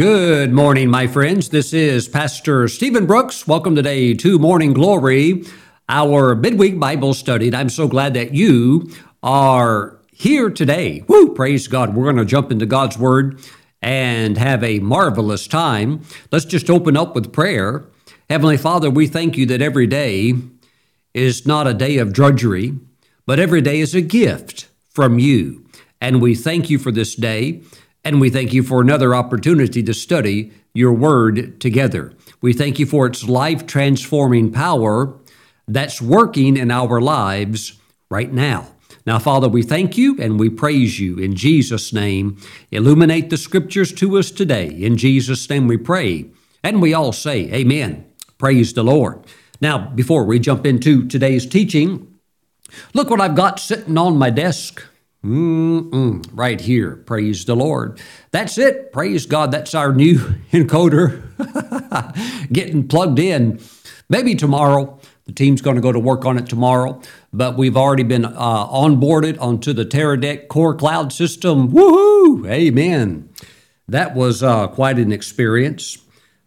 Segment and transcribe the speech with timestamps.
[0.00, 1.50] Good morning, my friends.
[1.50, 3.46] This is Pastor Steven Brooks.
[3.46, 5.44] Welcome today to Morning Glory,
[5.90, 7.48] our midweek Bible study.
[7.48, 8.90] And I'm so glad that you
[9.22, 11.04] are here today.
[11.06, 11.34] Woo!
[11.34, 11.94] Praise God.
[11.94, 13.40] We're going to jump into God's Word
[13.82, 16.00] and have a marvelous time.
[16.32, 17.84] Let's just open up with prayer.
[18.30, 20.32] Heavenly Father, we thank you that every day
[21.12, 22.72] is not a day of drudgery,
[23.26, 25.66] but every day is a gift from you.
[26.00, 27.60] And we thank you for this day.
[28.04, 32.12] And we thank you for another opportunity to study your word together.
[32.40, 35.14] We thank you for its life transforming power
[35.68, 37.78] that's working in our lives
[38.10, 38.68] right now.
[39.06, 42.38] Now, Father, we thank you and we praise you in Jesus' name.
[42.70, 44.68] Illuminate the scriptures to us today.
[44.68, 46.26] In Jesus' name we pray.
[46.62, 48.04] And we all say, Amen.
[48.38, 49.24] Praise the Lord.
[49.60, 52.18] Now, before we jump into today's teaching,
[52.94, 54.82] look what I've got sitting on my desk.
[55.24, 56.96] Mm-mm, right here.
[56.96, 58.00] Praise the Lord.
[58.30, 58.90] That's it.
[58.90, 59.52] Praise God.
[59.52, 60.18] That's our new
[60.52, 61.22] encoder
[62.52, 63.60] getting plugged in.
[64.08, 64.98] Maybe tomorrow.
[65.26, 67.00] The team's going to go to work on it tomorrow,
[67.32, 71.70] but we've already been uh, onboarded onto the Teradek Core Cloud system.
[71.70, 72.50] Woohoo!
[72.50, 73.28] Amen.
[73.86, 75.98] That was uh, quite an experience.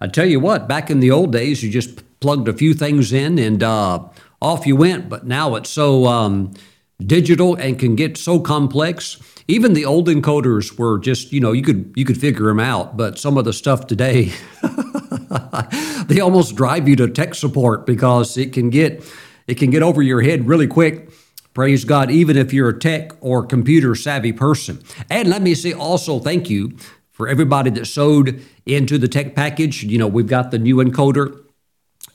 [0.01, 3.13] I tell you what, back in the old days, you just plugged a few things
[3.13, 4.05] in and uh,
[4.41, 6.05] off you went, but now it's so.
[6.07, 6.53] Um,
[6.99, 9.17] digital and can get so complex.
[9.47, 12.95] Even the old encoders were just, you know, you could you could figure them out,
[12.95, 14.31] but some of the stuff today
[16.07, 19.03] they almost drive you to tech support because it can get
[19.47, 21.09] it can get over your head really quick.
[21.53, 24.81] Praise God, even if you're a tech or computer savvy person.
[25.09, 26.75] And let me say also thank you
[27.11, 29.83] for everybody that sewed into the tech package.
[29.83, 31.39] You know, we've got the new encoder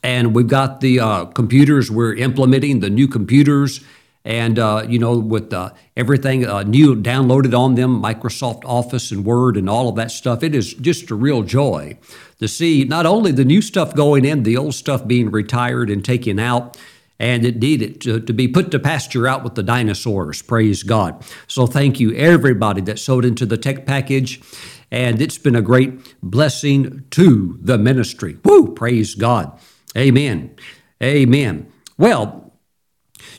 [0.03, 3.85] and we've got the uh, computers we're implementing, the new computers
[4.25, 9.25] and uh, you know with uh, everything uh, new downloaded on them microsoft office and
[9.25, 11.97] word and all of that stuff it is just a real joy
[12.39, 16.05] to see not only the new stuff going in the old stuff being retired and
[16.05, 16.77] taken out
[17.21, 21.25] and indeed it to, to be put to pasture out with the dinosaurs praise god.
[21.47, 24.41] So thank you everybody that sewed into the tech package
[24.91, 28.39] and it's been a great blessing to the ministry.
[28.45, 29.59] Woo praise god.
[29.97, 30.55] Amen.
[31.03, 31.71] Amen.
[31.97, 32.48] Well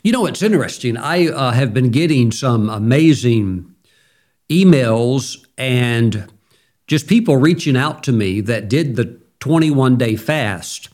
[0.02, 0.96] you know, it's interesting.
[0.96, 3.74] I uh, have been getting some amazing
[4.48, 6.30] emails and
[6.86, 10.88] just people reaching out to me that did the 21 day fast.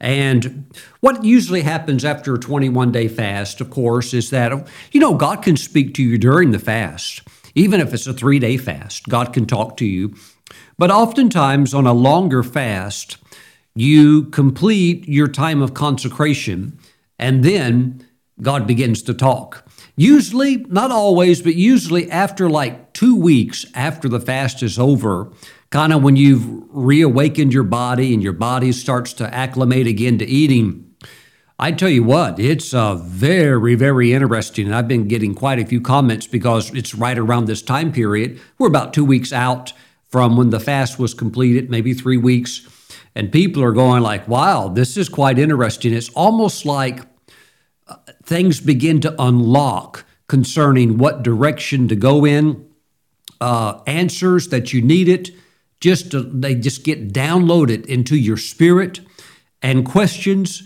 [0.00, 0.66] And
[1.00, 5.42] what usually happens after a 21 day fast, of course, is that, you know, God
[5.42, 7.22] can speak to you during the fast.
[7.54, 10.14] Even if it's a three day fast, God can talk to you.
[10.78, 13.16] But oftentimes on a longer fast,
[13.74, 16.78] you complete your time of consecration
[17.18, 18.05] and then
[18.40, 19.66] God begins to talk.
[19.96, 25.32] Usually, not always, but usually after like two weeks after the fast is over,
[25.70, 30.26] kind of when you've reawakened your body and your body starts to acclimate again to
[30.26, 30.82] eating.
[31.58, 34.66] I tell you what, it's uh, very, very interesting.
[34.66, 38.38] And I've been getting quite a few comments because it's right around this time period.
[38.58, 39.72] We're about two weeks out
[40.08, 42.68] from when the fast was completed, maybe three weeks.
[43.14, 45.94] And people are going like, wow, this is quite interesting.
[45.94, 47.00] It's almost like
[48.22, 52.66] things begin to unlock concerning what direction to go in,
[53.40, 55.30] uh, answers that you need it.
[55.80, 59.00] Just to, they just get downloaded into your spirit,
[59.60, 60.62] and questions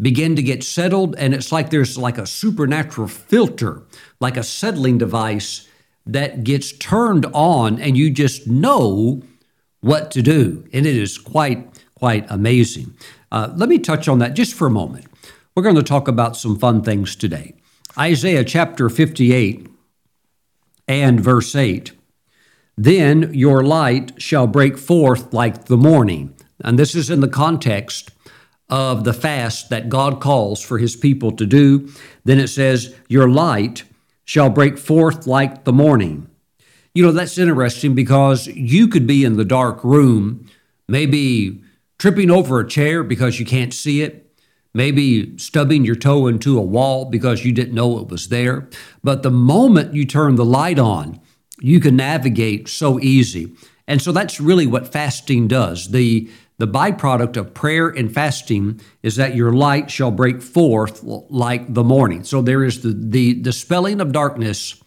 [0.00, 1.14] begin to get settled.
[1.16, 3.82] And it's like there's like a supernatural filter,
[4.20, 5.68] like a settling device
[6.06, 9.22] that gets turned on, and you just know
[9.80, 10.66] what to do.
[10.72, 12.94] And it is quite quite amazing.
[13.30, 15.06] Uh, let me touch on that just for a moment.
[15.56, 17.54] We're going to talk about some fun things today.
[17.96, 19.68] Isaiah chapter 58
[20.88, 21.92] and verse 8.
[22.76, 26.34] Then your light shall break forth like the morning.
[26.64, 28.10] And this is in the context
[28.68, 31.88] of the fast that God calls for his people to do.
[32.24, 33.84] Then it says, Your light
[34.24, 36.28] shall break forth like the morning.
[36.94, 40.50] You know, that's interesting because you could be in the dark room,
[40.88, 41.62] maybe
[41.96, 44.23] tripping over a chair because you can't see it
[44.74, 48.68] maybe stubbing your toe into a wall because you didn't know it was there.
[49.02, 51.20] But the moment you turn the light on,
[51.60, 53.54] you can navigate so easy.
[53.86, 55.90] And so that's really what fasting does.
[55.90, 61.74] The the byproduct of prayer and fasting is that your light shall break forth like
[61.74, 62.22] the morning.
[62.22, 64.80] So there is the, the dispelling of darkness.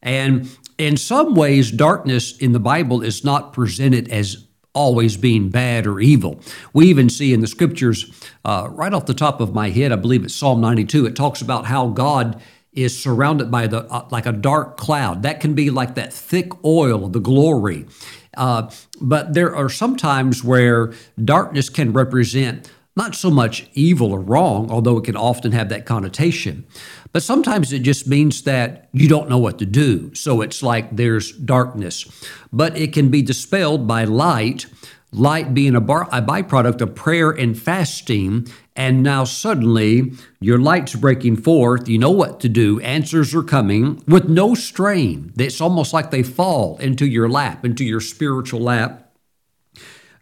[0.00, 5.86] And in some ways, darkness in the Bible is not presented as always being bad
[5.86, 6.40] or evil.
[6.72, 8.10] We even see in the scriptures,
[8.44, 11.42] uh, right off the top of my head, I believe it's Psalm 92, it talks
[11.42, 12.40] about how God
[12.72, 15.22] is surrounded by the uh, like a dark cloud.
[15.22, 17.86] That can be like that thick oil of the glory.
[18.34, 18.70] Uh,
[19.00, 20.92] but there are some times where
[21.22, 25.86] darkness can represent not so much evil or wrong, although it can often have that
[25.86, 26.66] connotation,
[27.12, 30.14] but sometimes it just means that you don't know what to do.
[30.14, 32.06] So it's like there's darkness.
[32.52, 34.66] But it can be dispelled by light,
[35.12, 38.48] light being a, bar, a byproduct of prayer and fasting.
[38.74, 41.86] And now suddenly your light's breaking forth.
[41.86, 42.80] You know what to do.
[42.80, 45.34] Answers are coming with no strain.
[45.36, 49.10] It's almost like they fall into your lap, into your spiritual lap.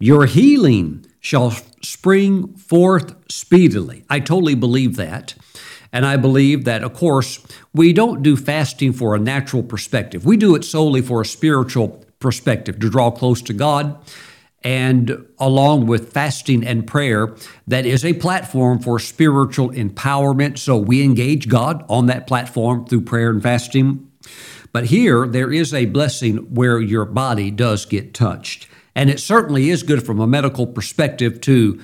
[0.01, 1.53] Your healing shall
[1.83, 4.05] spring forth speedily.
[4.09, 5.35] I totally believe that.
[5.93, 7.45] And I believe that, of course,
[7.75, 10.25] we don't do fasting for a natural perspective.
[10.25, 13.99] We do it solely for a spiritual perspective to draw close to God.
[14.63, 17.35] And along with fasting and prayer,
[17.67, 20.59] that is a platform for spiritual empowerment.
[20.59, 24.07] So we engage God on that platform through prayer and fasting.
[24.73, 28.69] But here, there is a blessing where your body does get touched.
[28.95, 31.81] And it certainly is good from a medical perspective to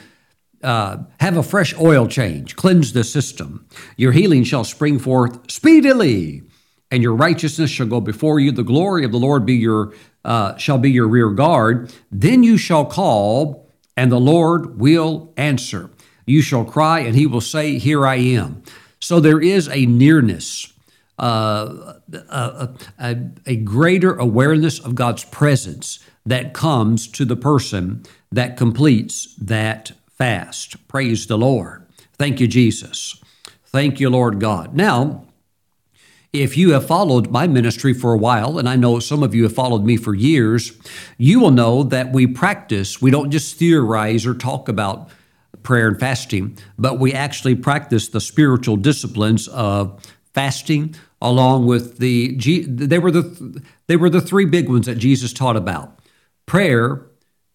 [0.67, 3.67] uh, have a fresh oil change, cleanse the system.
[3.97, 6.43] Your healing shall spring forth speedily,
[6.91, 8.51] and your righteousness shall go before you.
[8.51, 11.95] The glory of the Lord be your uh, shall be your rear guard.
[12.11, 15.89] Then you shall call, and the Lord will answer.
[16.27, 18.65] You shall cry, and he will say, Here I am.
[18.99, 20.73] So there is a nearness,
[21.17, 23.17] uh, a, a,
[23.47, 28.03] a greater awareness of God's presence that comes to the person
[28.33, 30.89] that completes that fast.
[30.89, 31.87] Praise the Lord.
[32.15, 33.23] Thank you, Jesus.
[33.67, 34.75] Thank you, Lord God.
[34.75, 35.27] Now,
[36.33, 39.45] if you have followed my ministry for a while, and I know some of you
[39.45, 40.73] have followed me for years,
[41.19, 45.11] you will know that we practice, we don't just theorize or talk about
[45.63, 50.01] prayer and fasting, but we actually practice the spiritual disciplines of
[50.35, 52.37] fasting along with the
[52.67, 55.99] they were the they were the three big ones that Jesus taught about
[56.45, 57.07] prayer,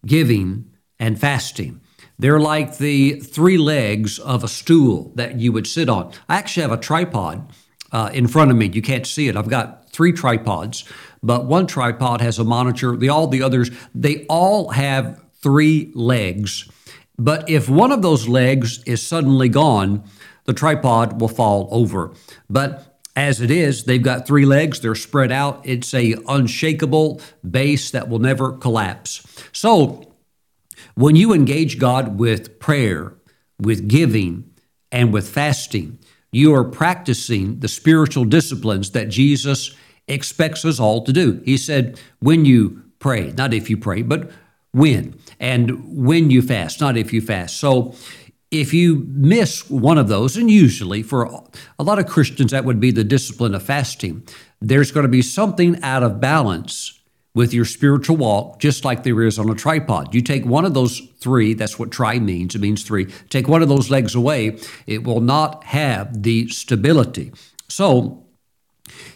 [0.06, 0.70] giving,
[1.00, 1.81] and fasting.
[2.22, 6.14] They're like the three legs of a stool that you would sit on.
[6.30, 7.52] I actually have a tripod
[7.92, 8.70] uh, in front of me.
[8.72, 9.36] You can't see it.
[9.36, 10.86] I've got three tripods,
[11.24, 12.96] but one tripod has a monitor.
[12.96, 16.70] The all the others, they all have three legs.
[17.18, 20.04] But if one of those legs is suddenly gone,
[20.46, 22.14] the tripod will fall over.
[22.48, 25.60] But as it is, they've got three legs, they're spread out.
[25.64, 27.20] It's a unshakable
[27.50, 29.26] base that will never collapse.
[29.52, 30.11] So,
[30.96, 33.14] when you engage God with prayer,
[33.60, 34.52] with giving,
[34.92, 36.00] and with fasting,
[36.32, 39.76] you are practicing the spiritual disciplines that Jesus
[40.08, 41.42] expects us all to do.
[41.46, 44.32] He said, when you pray, not if you pray, but
[44.72, 47.58] when, and when you fast, not if you fast.
[47.58, 47.94] So
[48.52, 51.24] if you miss one of those, and usually for
[51.80, 54.26] a lot of Christians, that would be the discipline of fasting,
[54.62, 57.01] there's going to be something out of balance
[57.34, 60.14] with your spiritual walk, just like there is on a tripod.
[60.14, 63.06] You take one of those three, that's what tri means, it means three.
[63.30, 67.32] Take one of those legs away, it will not have the stability.
[67.70, 68.26] So,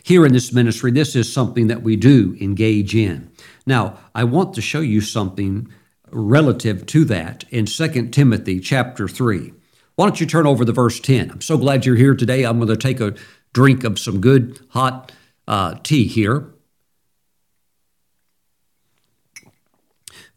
[0.03, 3.29] here in this ministry, this is something that we do engage in.
[3.65, 5.67] Now, I want to show you something
[6.12, 9.51] relative to that in 2 Timothy chapter 3.
[9.95, 11.31] Why don't you turn over to verse 10?
[11.31, 12.43] I'm so glad you're here today.
[12.43, 13.15] I'm going to take a
[13.53, 15.12] drink of some good hot
[15.48, 16.54] uh, tea here.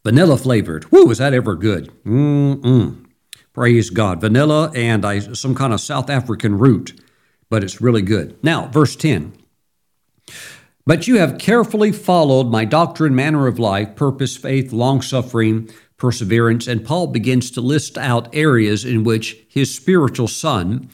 [0.08, 0.90] Vanilla flavored.
[0.90, 1.92] Woo, is that ever good?
[2.02, 3.04] Mm-mm.
[3.52, 4.22] Praise God.
[4.22, 6.98] Vanilla and I, some kind of South African root,
[7.50, 8.42] but it's really good.
[8.42, 9.34] Now, verse 10.
[10.86, 16.66] But you have carefully followed my doctrine, manner of life, purpose, faith, long suffering, perseverance.
[16.66, 20.88] And Paul begins to list out areas in which his spiritual son,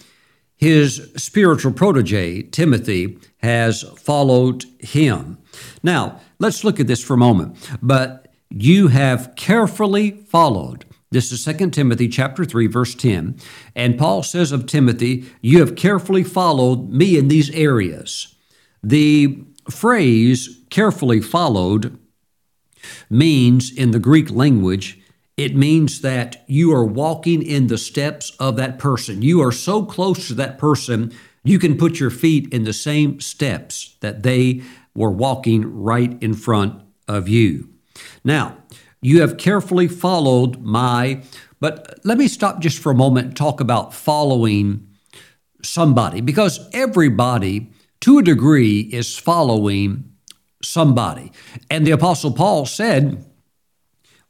[0.56, 5.38] his spiritual protege, Timothy, has followed him.
[5.84, 7.56] Now, let's look at this for a moment.
[7.80, 8.23] But
[8.56, 10.84] you have carefully followed.
[11.10, 13.36] This is 2 Timothy chapter 3 verse 10.
[13.74, 18.34] And Paul says of Timothy, you have carefully followed me in these areas.
[18.82, 21.98] The phrase carefully followed
[23.10, 25.00] means in the Greek language,
[25.36, 29.22] it means that you are walking in the steps of that person.
[29.22, 33.20] You are so close to that person, you can put your feet in the same
[33.20, 34.62] steps that they
[34.94, 37.73] were walking right in front of you.
[38.24, 38.58] Now,
[39.00, 41.22] you have carefully followed my,
[41.60, 44.88] but let me stop just for a moment and talk about following
[45.62, 47.70] somebody because everybody
[48.04, 50.04] to a degree, is following
[50.62, 51.32] somebody.
[51.70, 53.24] And the Apostle Paul said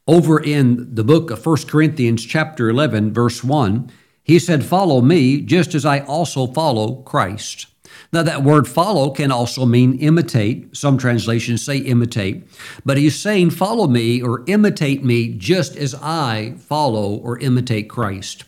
[0.06, 3.90] over in the book of 1 Corinthians, chapter 11, verse 1,
[4.22, 7.66] he said, Follow me just as I also follow Christ.
[8.14, 10.76] Now, that word follow can also mean imitate.
[10.76, 12.46] Some translations say imitate.
[12.84, 18.44] But he's saying, follow me or imitate me just as I follow or imitate Christ.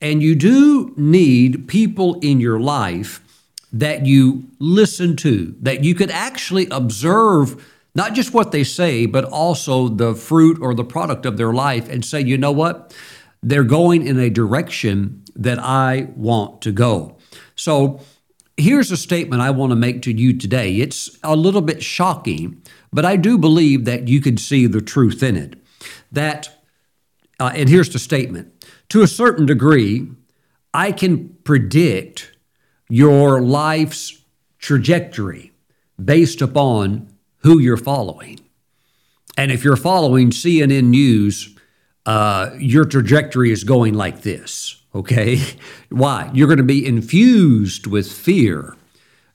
[0.00, 3.20] And you do need people in your life
[3.72, 9.24] that you listen to, that you could actually observe not just what they say, but
[9.24, 12.92] also the fruit or the product of their life and say, you know what?
[13.40, 17.18] They're going in a direction that I want to go.
[17.54, 18.00] So,
[18.56, 20.76] Here's a statement I want to make to you today.
[20.76, 25.22] It's a little bit shocking, but I do believe that you can see the truth
[25.22, 25.62] in it.
[26.10, 26.48] That,
[27.38, 28.52] uh, and here's the statement
[28.88, 30.08] to a certain degree,
[30.72, 32.32] I can predict
[32.88, 34.22] your life's
[34.58, 35.52] trajectory
[36.02, 37.08] based upon
[37.38, 38.40] who you're following.
[39.36, 41.54] And if you're following CNN News,
[42.06, 44.80] uh, your trajectory is going like this.
[44.96, 45.40] Okay?
[45.90, 46.30] Why?
[46.32, 48.76] You're going to be infused with fear.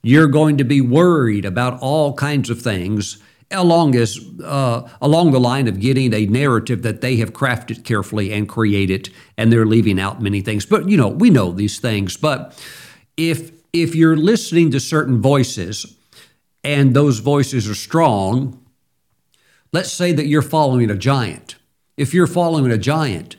[0.02, 5.40] You're going to be worried about all kinds of things along as uh, along the
[5.40, 10.00] line of getting a narrative that they have crafted carefully and created, and they're leaving
[10.00, 10.66] out many things.
[10.66, 12.16] But you know, we know these things.
[12.16, 12.60] But
[13.16, 15.96] if if you're listening to certain voices,
[16.64, 18.64] and those voices are strong,
[19.72, 21.56] let's say that you're following a giant.
[21.96, 23.36] If you're following a giant,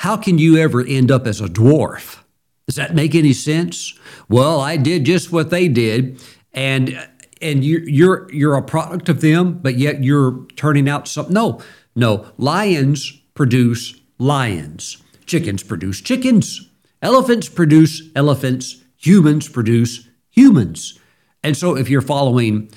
[0.00, 2.20] how can you ever end up as a dwarf?
[2.66, 3.98] Does that make any sense?
[4.30, 6.18] Well, I did just what they did,
[6.54, 7.06] and
[7.42, 11.34] and you're you're you're a product of them, but yet you're turning out something.
[11.34, 11.60] No,
[11.94, 12.24] no.
[12.38, 14.96] Lions produce lions.
[15.26, 16.66] Chickens produce chickens.
[17.02, 18.82] Elephants produce elephants.
[18.96, 20.98] Humans produce humans.
[21.42, 22.70] And so, if you're following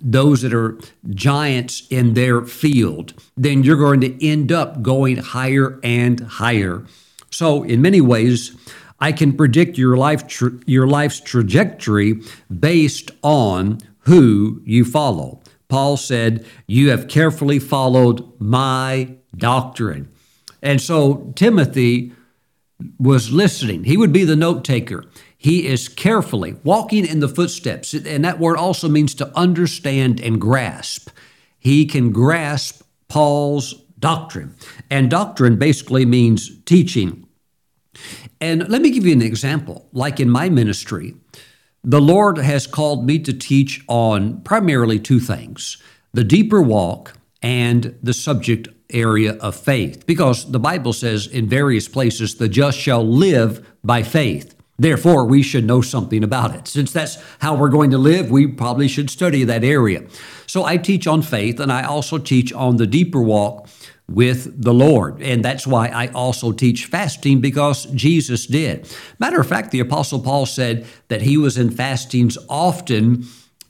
[0.00, 0.78] those that are
[1.10, 6.84] giants in their field, then you're going to end up going higher and higher.
[7.30, 8.56] So, in many ways,
[9.00, 12.20] I can predict your life tra- your life's trajectory
[12.58, 15.40] based on who you follow.
[15.68, 20.08] Paul said, "You have carefully followed my doctrine."
[20.62, 22.12] And so Timothy
[22.98, 23.84] was listening.
[23.84, 25.04] He would be the note taker.
[25.46, 27.94] He is carefully walking in the footsteps.
[27.94, 31.08] And that word also means to understand and grasp.
[31.56, 34.56] He can grasp Paul's doctrine.
[34.90, 37.28] And doctrine basically means teaching.
[38.40, 39.88] And let me give you an example.
[39.92, 41.14] Like in my ministry,
[41.84, 45.80] the Lord has called me to teach on primarily two things
[46.12, 50.06] the deeper walk and the subject area of faith.
[50.06, 54.55] Because the Bible says in various places, the just shall live by faith.
[54.78, 56.68] Therefore, we should know something about it.
[56.68, 60.04] Since that's how we're going to live, we probably should study that area.
[60.46, 63.68] So I teach on faith and I also teach on the deeper walk
[64.08, 65.20] with the Lord.
[65.20, 68.88] And that's why I also teach fasting because Jesus did.
[69.18, 73.24] Matter of fact, the Apostle Paul said that he was in fastings often.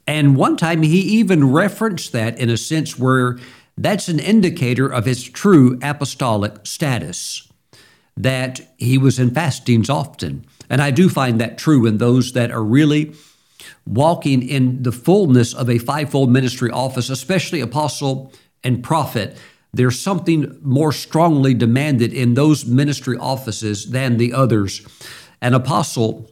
[0.06, 3.38] And one time he even referenced that in a sense where
[3.78, 7.50] that's an indicator of his true apostolic status,
[8.16, 10.46] that he was in fastings often.
[10.68, 13.14] And I do find that true in those that are really
[13.86, 18.32] walking in the fullness of a fivefold ministry office, especially apostle
[18.64, 19.36] and prophet.
[19.72, 24.86] There's something more strongly demanded in those ministry offices than the others.
[25.40, 26.30] An apostle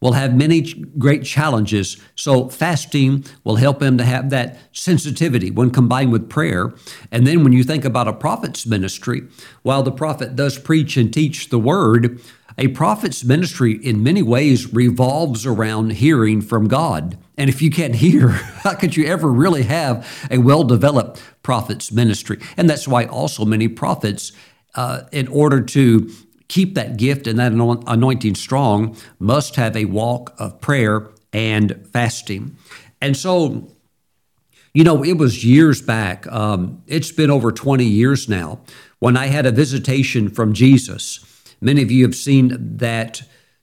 [0.00, 0.60] will have many
[0.98, 1.96] great challenges.
[2.14, 6.74] So, fasting will help him to have that sensitivity when combined with prayer.
[7.10, 9.22] And then, when you think about a prophet's ministry,
[9.62, 12.20] while the prophet does preach and teach the word,
[12.56, 17.18] a prophet's ministry, in many ways, revolves around hearing from God.
[17.36, 21.90] And if you can't hear, how could you ever really have a well developed prophet's
[21.90, 22.38] ministry?
[22.56, 24.32] And that's why also many prophets,
[24.74, 26.10] uh, in order to
[26.48, 32.56] keep that gift and that anointing strong, must have a walk of prayer and fasting.
[33.00, 33.68] And so,
[34.72, 38.60] you know, it was years back, um, it's been over 20 years now,
[38.98, 41.33] when I had a visitation from Jesus.
[41.64, 43.22] Many of you have seen that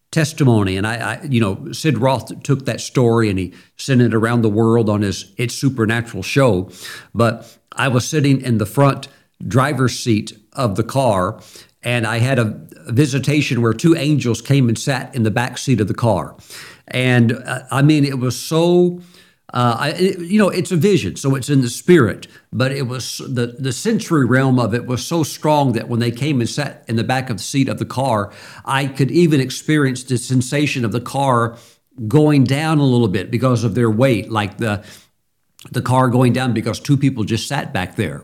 [0.09, 0.75] testimony.
[0.75, 4.41] And I, I, you know, Sid Roth took that story and he sent it around
[4.41, 6.69] the world on his It's Supernatural show.
[7.13, 9.07] But I was sitting in the front
[9.47, 11.41] driver's seat of the car
[11.83, 15.79] and I had a visitation where two angels came and sat in the back seat
[15.79, 16.35] of the car.
[16.87, 19.01] And uh, I mean, it was so
[19.53, 22.27] uh, I, it, you know, it's a vision, so it's in the spirit.
[22.53, 26.11] But it was the the sensory realm of it was so strong that when they
[26.11, 28.31] came and sat in the back of the seat of the car,
[28.65, 31.57] I could even experience the sensation of the car
[32.07, 34.85] going down a little bit because of their weight, like the
[35.71, 38.23] the car going down because two people just sat back there.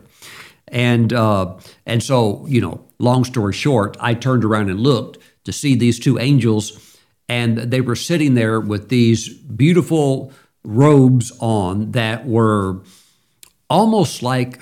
[0.68, 5.52] And uh, and so you know, long story short, I turned around and looked to
[5.52, 6.96] see these two angels
[7.28, 10.32] and they were sitting there with these beautiful
[10.68, 12.82] robes on that were
[13.70, 14.60] almost like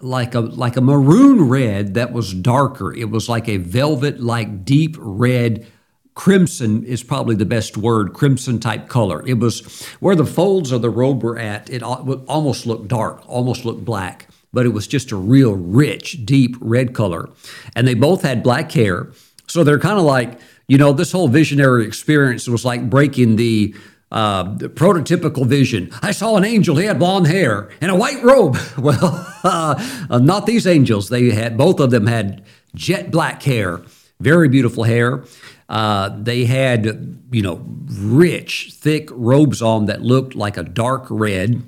[0.00, 2.94] like a like a maroon red that was darker.
[2.94, 5.66] It was like a velvet like deep red
[6.14, 9.26] crimson is probably the best word, crimson type color.
[9.26, 13.64] It was where the folds of the robe were at, it almost looked dark, almost
[13.64, 17.30] looked black, but it was just a real rich, deep red color.
[17.76, 19.12] And they both had black hair.
[19.46, 23.74] So they're kind of like, you know, this whole visionary experience was like breaking the
[24.10, 25.90] uh, prototypical vision.
[26.02, 26.76] I saw an angel.
[26.76, 28.56] He had blonde hair and a white robe.
[28.78, 31.08] Well, uh, not these angels.
[31.08, 33.82] They had both of them had jet black hair,
[34.20, 35.24] very beautiful hair.
[35.68, 41.62] Uh, they had, you know, rich, thick robes on that looked like a dark red.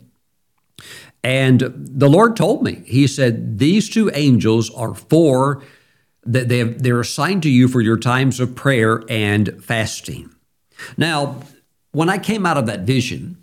[1.23, 5.62] And the Lord told me, He said, These two angels are for,
[6.25, 10.35] that they they're assigned to you for your times of prayer and fasting.
[10.97, 11.42] Now,
[11.92, 13.37] when I came out of that vision,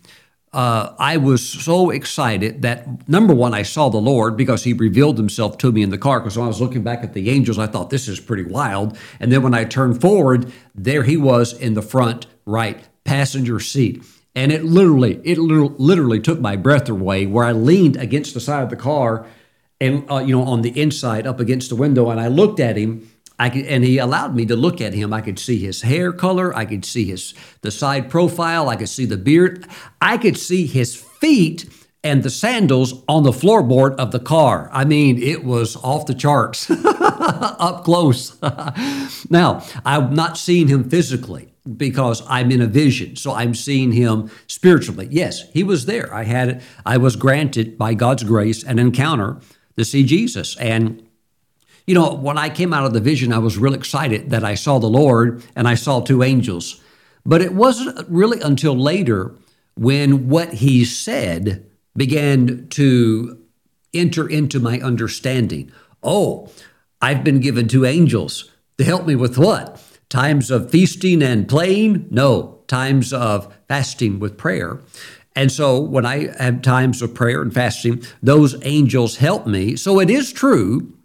[0.54, 5.18] uh, I was so excited that number one, I saw the Lord because He revealed
[5.18, 6.20] Himself to me in the car.
[6.20, 8.98] Because when I was looking back at the angels, I thought this is pretty wild.
[9.20, 14.04] And then when I turned forward, there He was in the front right passenger seat.
[14.36, 17.26] And it literally, it literally took my breath away.
[17.26, 19.26] Where I leaned against the side of the car,
[19.82, 22.78] and uh, you know, on the inside, up against the window, and I looked at
[22.78, 25.14] Him I could, and he allowed me to look at him.
[25.14, 26.56] I could see his hair color.
[26.56, 28.70] I could see his the side profile.
[28.70, 29.68] I could see the beard.
[30.02, 31.70] I could see his feet
[32.04, 34.70] and the sandals on the floorboard of the car.
[34.72, 38.38] I mean, it was off the charts, up close.
[39.30, 44.32] now, I'm not seeing him physically because I'm in a vision, so I'm seeing him
[44.48, 45.08] spiritually.
[45.12, 46.14] Yes, he was there.
[46.14, 49.40] I had I was granted by God's grace an encounter
[49.76, 51.07] to see Jesus, and
[51.88, 54.56] you know, when I came out of the vision, I was real excited that I
[54.56, 56.82] saw the Lord and I saw two angels.
[57.26, 59.34] But it wasn't really until later
[59.76, 63.42] when what he said began to
[63.94, 65.72] enter into my understanding.
[66.04, 66.52] Oh,
[67.02, 69.82] I've been given two angels to help me with what?
[70.10, 72.08] Times of feasting and playing?
[72.12, 74.82] No, times of fasting with prayer.
[75.36, 79.76] And so when I have times of prayer and fasting, those angels help me.
[79.76, 80.97] So it is true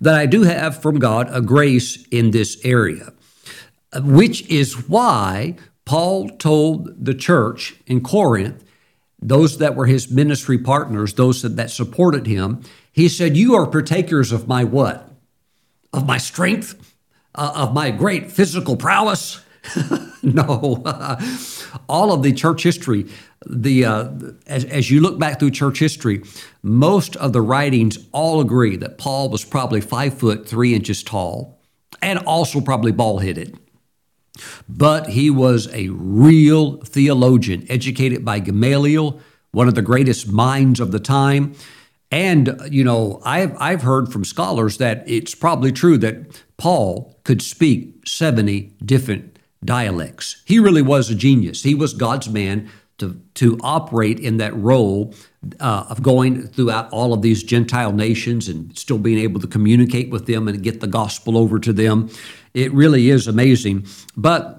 [0.00, 3.12] that I do have from God a grace in this area,
[3.94, 8.64] which is why Paul told the church in Corinth,
[9.20, 14.32] those that were his ministry partners, those that, supported him, he said, You are partakers
[14.32, 15.10] of my what?
[15.92, 16.94] Of my strength?
[17.34, 19.40] Uh, of my great physical prowess?
[20.22, 20.82] no.
[21.88, 23.06] All of the church history,
[23.46, 24.10] the uh,
[24.46, 26.22] as, as you look back through church history,
[26.62, 31.58] most of the writings all agree that Paul was probably five foot three inches tall
[32.02, 33.58] and also probably bald headed.
[34.68, 40.92] But he was a real theologian, educated by Gamaliel, one of the greatest minds of
[40.92, 41.54] the time.
[42.10, 47.42] And, you know, I've, I've heard from scholars that it's probably true that Paul could
[47.42, 50.42] speak 70 different dialects.
[50.44, 51.62] He really was a genius.
[51.62, 55.14] He was God's man to, to operate in that role
[55.60, 60.10] uh, of going throughout all of these Gentile nations and still being able to communicate
[60.10, 62.10] with them and get the gospel over to them.
[62.54, 63.86] It really is amazing.
[64.16, 64.58] But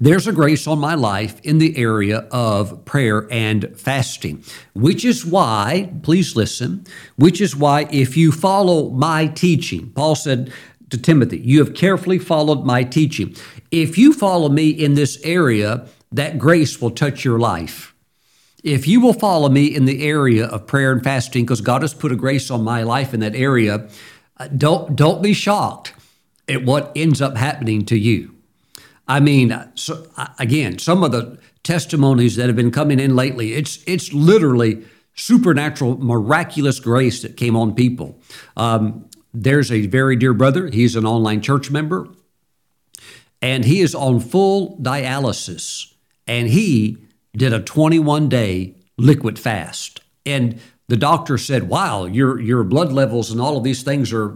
[0.00, 4.44] there's a grace on my life in the area of prayer and fasting,
[4.74, 10.52] which is why, please listen, which is why if you follow my teaching, Paul said,
[10.92, 13.34] to Timothy, You have carefully followed my teaching.
[13.70, 17.94] If you follow me in this area, that grace will touch your life.
[18.62, 21.94] If you will follow me in the area of prayer and fasting, because God has
[21.94, 23.88] put a grace on my life in that area,
[24.36, 25.94] uh, don't don't be shocked
[26.46, 28.34] at what ends up happening to you.
[29.08, 33.16] I mean, uh, so, uh, again, some of the testimonies that have been coming in
[33.16, 38.20] lately, it's it's literally supernatural, miraculous grace that came on people.
[38.56, 40.68] Um, there's a very dear brother.
[40.68, 42.08] He's an online church member,
[43.40, 45.92] and he is on full dialysis
[46.32, 46.96] and he
[47.36, 50.00] did a 21 day liquid fast.
[50.24, 54.34] And the doctor said, "Wow, your your blood levels and all of these things are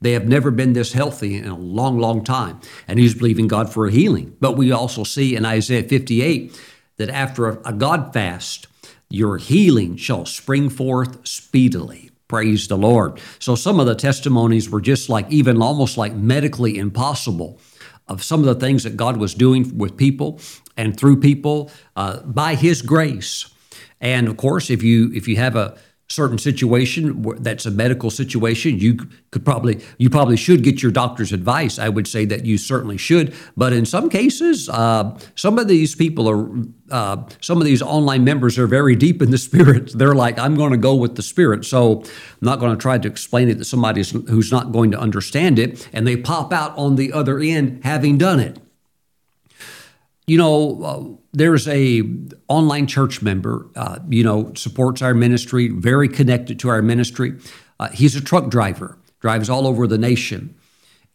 [0.00, 3.72] they have never been this healthy in a long, long time." And he's believing God
[3.72, 4.36] for a healing.
[4.40, 6.58] But we also see in Isaiah 58
[6.96, 8.66] that after a, a God fast,
[9.08, 12.11] your healing shall spring forth speedily.
[12.32, 13.20] Praise the Lord.
[13.40, 17.60] So some of the testimonies were just like even almost like medically impossible
[18.08, 20.40] of some of the things that God was doing with people
[20.74, 23.52] and through people uh, by His grace.
[24.00, 25.76] And of course, if you if you have a
[26.12, 28.94] certain situation that's a medical situation you
[29.30, 31.78] could probably you probably should get your doctor's advice.
[31.78, 33.34] I would say that you certainly should.
[33.56, 36.48] But in some cases uh, some of these people are
[36.90, 39.92] uh, some of these online members are very deep in the spirit.
[39.98, 41.64] They're like i'm going to go with the spirit.
[41.64, 42.08] So i'm
[42.42, 45.88] not going to try to explain it to somebody who's not going to understand it
[45.92, 48.58] and they pop out on the other end having done it
[50.26, 52.02] you know, uh, there's a
[52.48, 57.34] online church member, uh, you know, supports our ministry, very connected to our ministry.
[57.80, 60.54] Uh, he's a truck driver, drives all over the nation.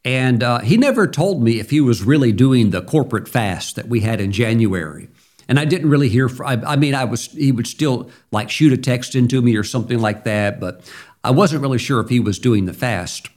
[0.04, 3.88] And uh, he never told me if he was really doing the corporate fast that
[3.88, 5.10] we had in January.
[5.50, 6.30] And I didn't really hear.
[6.44, 7.28] I, I mean, I was.
[7.28, 10.82] He would still like shoot a text into me or something like that, but
[11.24, 13.30] I wasn't really sure if he was doing the fast.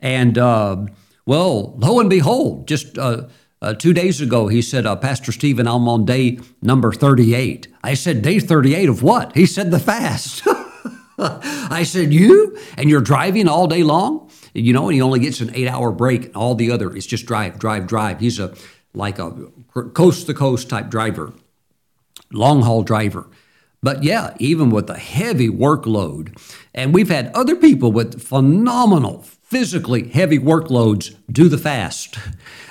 [0.00, 0.86] And uh,
[1.26, 2.98] well, lo and behold, just
[3.62, 7.68] uh, two days ago, he said, uh, Pastor Steven, I'm on day number 38.
[7.82, 9.34] I said, Day 38 of what?
[9.34, 10.42] He said, The fast.
[11.18, 12.58] I said, You?
[12.76, 14.30] And you're driving all day long?
[14.52, 16.36] You know, and he only gets an eight hour break.
[16.36, 18.20] All the other is just drive, drive, drive.
[18.20, 18.54] He's a
[18.94, 19.30] like a
[19.92, 21.32] coast to coast type driver,
[22.32, 23.28] long haul driver.
[23.82, 26.36] But yeah, even with a heavy workload,
[26.74, 32.18] and we've had other people with phenomenal, physically heavy workloads do the fast.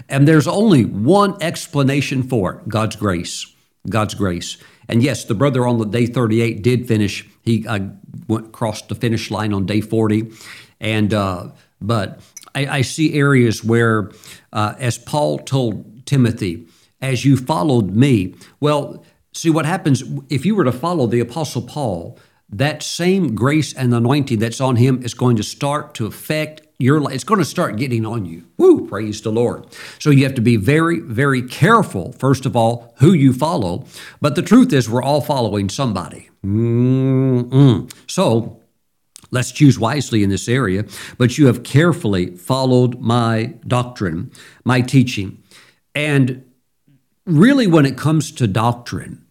[0.09, 3.51] And there's only one explanation for it God's grace.
[3.89, 4.57] God's grace.
[4.87, 7.27] And yes, the brother on the day 38 did finish.
[7.43, 7.79] He uh,
[8.27, 10.31] went crossed the finish line on day 40.
[10.79, 11.49] And, uh,
[11.81, 12.19] but
[12.53, 14.11] I, I, see areas where,
[14.51, 16.67] uh, as Paul told Timothy,
[17.01, 21.61] as you followed me, well, see what happens if you were to follow the Apostle
[21.61, 26.64] Paul, that same grace and anointing that's on him is going to start to affect
[26.79, 27.11] your.
[27.11, 28.45] It's going to start getting on you.
[28.57, 29.65] Woo, praise the Lord.
[29.99, 33.85] So you have to be very, very careful, first of all, who you follow.
[34.21, 36.29] But the truth is, we're all following somebody.
[36.45, 37.91] Mm-mm.
[38.07, 38.61] So
[39.31, 40.85] let's choose wisely in this area.
[41.17, 44.31] But you have carefully followed my doctrine,
[44.63, 45.41] my teaching.
[45.93, 46.43] And
[47.25, 49.25] really, when it comes to doctrine,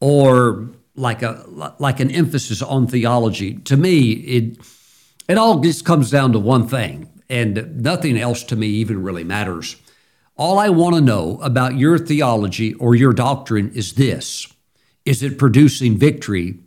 [0.00, 1.44] or like a
[1.78, 4.58] like an emphasis on theology, to me, it
[5.28, 9.24] it all just comes down to one thing, and nothing else to me even really
[9.24, 9.76] matters.
[10.36, 14.52] All I want to know about your theology or your doctrine is this
[15.04, 16.58] Is it producing victory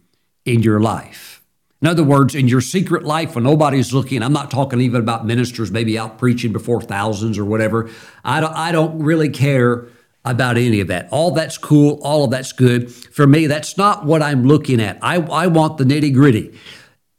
[0.46, 1.44] in your life?
[1.82, 5.28] In other words, in your secret life when nobody's looking, I'm not talking even about
[5.28, 7.92] ministers maybe out preaching before thousands or whatever.
[8.24, 9.88] I don't, I don't really care
[10.26, 11.08] about any of that.
[11.12, 12.92] All that's cool, all of that's good.
[12.92, 14.98] For me, that's not what I'm looking at.
[15.04, 16.58] I, I want the nitty gritty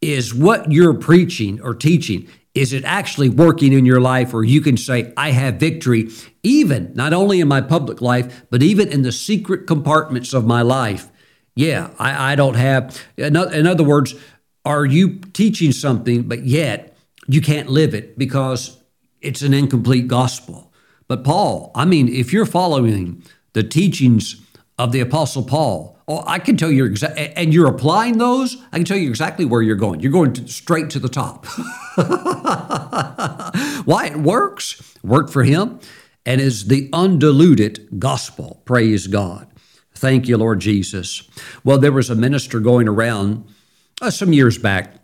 [0.01, 4.61] is what you're preaching or teaching is it actually working in your life or you
[4.61, 6.09] can say i have victory
[6.43, 10.63] even not only in my public life but even in the secret compartments of my
[10.63, 11.09] life?
[11.55, 14.15] Yeah i, I don't have in other words
[14.65, 18.77] are you teaching something but yet you can't live it because
[19.21, 20.73] it's an incomplete gospel?
[21.09, 24.41] But paul i mean if you're following the teachings
[24.79, 28.57] of the apostle paul Oh, I can tell you exactly, and you're applying those.
[28.73, 30.01] I can tell you exactly where you're going.
[30.01, 31.45] You're going to, straight to the top.
[33.85, 34.97] Why it works?
[35.05, 35.81] Worked for him,
[36.25, 38.63] and is the undiluted gospel.
[38.65, 39.49] Praise God.
[39.95, 41.29] Thank you, Lord Jesus.
[41.63, 43.45] Well, there was a minister going around
[44.01, 44.95] uh, some years back,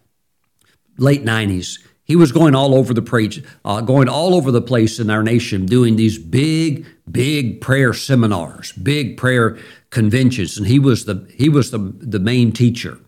[0.97, 1.81] late '90s.
[2.05, 5.23] He was going all over the preach, uh, going all over the place in our
[5.23, 9.57] nation, doing these big, big prayer seminars, big prayer
[9.89, 12.99] conventions, and he was the he was the the main teacher,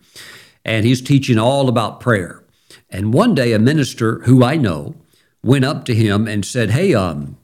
[0.65, 2.43] and he's teaching all about prayer.
[2.89, 4.95] And one day, a minister who I know
[5.43, 7.37] went up to him and said, "Hey, um,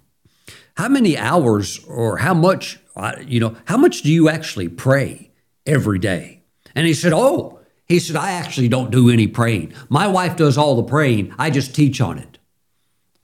[0.78, 5.30] how many hours or how much, uh, you know, how much do you actually pray
[5.68, 6.42] every day?"
[6.74, 7.60] And he said, "Oh."
[7.94, 9.72] He said, I actually don't do any praying.
[9.88, 11.32] My wife does all the praying.
[11.38, 12.40] I just teach on it.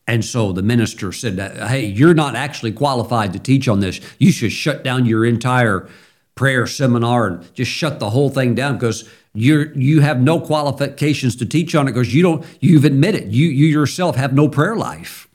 [0.05, 3.99] And so the minister said, Hey, you're not actually qualified to teach on this.
[4.19, 5.89] You should shut down your entire
[6.36, 11.36] prayer seminar and just shut the whole thing down because you you have no qualifications
[11.38, 14.75] to teach on it because you don't you've admitted you you yourself have no prayer
[14.75, 15.27] life.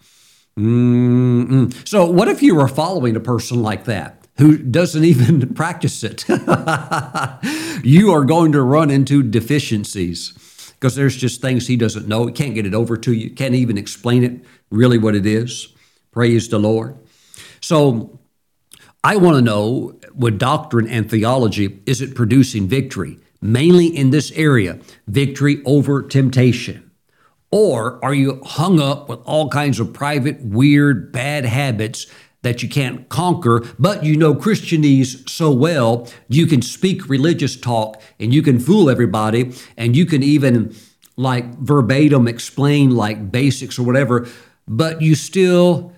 [0.56, 1.88] Mm-mm.
[1.88, 6.24] So what if you were following a person like that who doesn't even practice it?
[7.84, 10.32] you are going to run into deficiencies
[10.74, 12.26] because there's just things he doesn't know.
[12.26, 13.30] He can't get it over to you.
[13.30, 15.68] Can't even explain it really what it is.
[16.10, 16.98] Praise the Lord.
[17.60, 18.18] So
[19.02, 23.18] I want to know with doctrine and theology, is it producing victory?
[23.40, 26.90] Mainly in this area, victory over temptation.
[27.50, 32.06] Or are you hung up with all kinds of private, weird, bad habits
[32.44, 38.00] that you can't conquer, but you know Christianese so well, you can speak religious talk
[38.20, 40.74] and you can fool everybody and you can even
[41.16, 44.28] like verbatim explain like basics or whatever,
[44.68, 45.93] but you still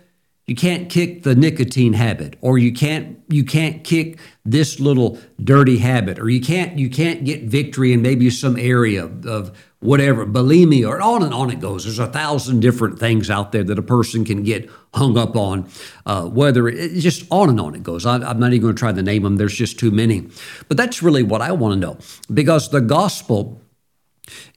[0.46, 5.78] you can't kick the nicotine habit or you can't you can't kick this little dirty
[5.78, 10.88] habit or you can't you can't get victory in maybe some area of whatever bulimia
[10.88, 11.84] or on and on it goes.
[11.84, 15.68] There's a thousand different things out there that a person can get hung up on
[16.06, 18.06] uh, whether it's just on and on it goes.
[18.06, 19.36] I, i'm not even going to try to name them.
[19.36, 20.28] There's just too many.
[20.68, 21.98] But that's really what i want to know
[22.32, 23.60] because the gospel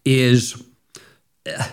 [0.05, 0.63] is
[1.47, 1.67] uh,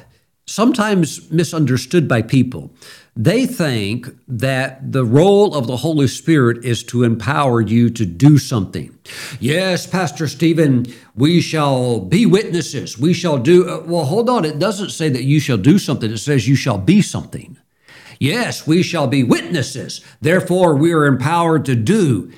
[0.47, 2.73] sometimes misunderstood by people
[3.17, 8.37] they think that the role of the Holy Spirit is to empower you to do
[8.37, 8.97] something.
[9.41, 12.99] Yes, Pastor Steven, we shall be witnesses.
[12.99, 13.69] We shall do.
[13.69, 14.45] Uh, well, hold on.
[14.45, 17.57] It doesn't say that you shall do something, it says you shall be something.
[18.21, 20.03] Yes, we shall be witnesses.
[20.21, 22.33] Therefore, we are empowered to do.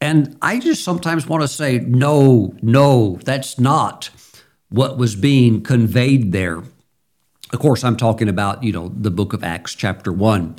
[0.00, 4.10] And I just sometimes want to say, no, no, that's not
[4.70, 6.62] what was being conveyed there.
[7.52, 10.56] Of course, I'm talking about, you know, the book of Acts, chapter 1.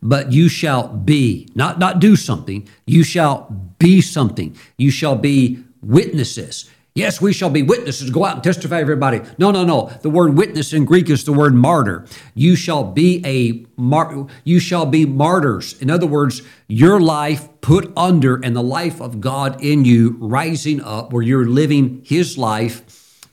[0.00, 4.56] But you shall be, not, not do something, you shall be something.
[4.76, 6.70] You shall be witnesses.
[6.94, 8.10] Yes, we shall be witnesses.
[8.10, 9.20] Go out and testify everybody.
[9.38, 9.86] No, no, no.
[10.02, 12.06] The word witness in Greek is the word martyr.
[12.34, 15.80] You shall be a mar- you shall be martyrs.
[15.80, 20.80] In other words, your life put under and the life of God in you rising
[20.80, 22.82] up where you're living his life.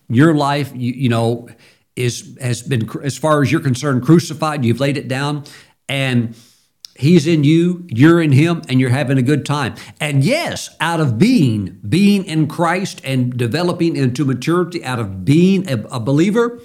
[0.09, 1.47] Your life, you, you know,
[1.95, 4.65] is has been as far as you're concerned crucified.
[4.65, 5.45] You've laid it down
[5.88, 6.36] and
[6.97, 9.75] he's in you you're in him and you're having a good time.
[9.99, 15.69] And yes out of being being in christ and developing into maturity out of being
[15.69, 16.62] a, a believer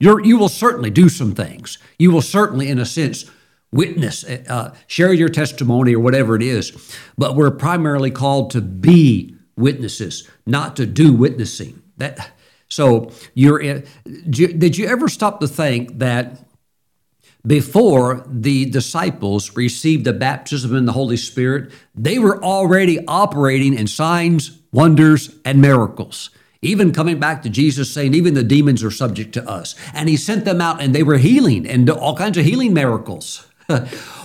[0.00, 1.78] you're, you will certainly do some things.
[1.98, 3.30] You will certainly in a sense
[3.70, 6.72] witness uh, share your testimony or whatever it is.
[7.16, 11.82] But we're primarily called to be witnesses not to do witnessing.
[11.98, 12.30] That
[12.70, 13.84] so you're in,
[14.28, 16.46] did you ever stop to think that
[17.46, 23.86] before the disciples received the baptism in the Holy Spirit, they were already operating in
[23.86, 26.30] signs, wonders, and miracles.
[26.62, 29.74] Even coming back to Jesus saying, even the demons are subject to us.
[29.94, 33.46] And he sent them out and they were healing and all kinds of healing miracles.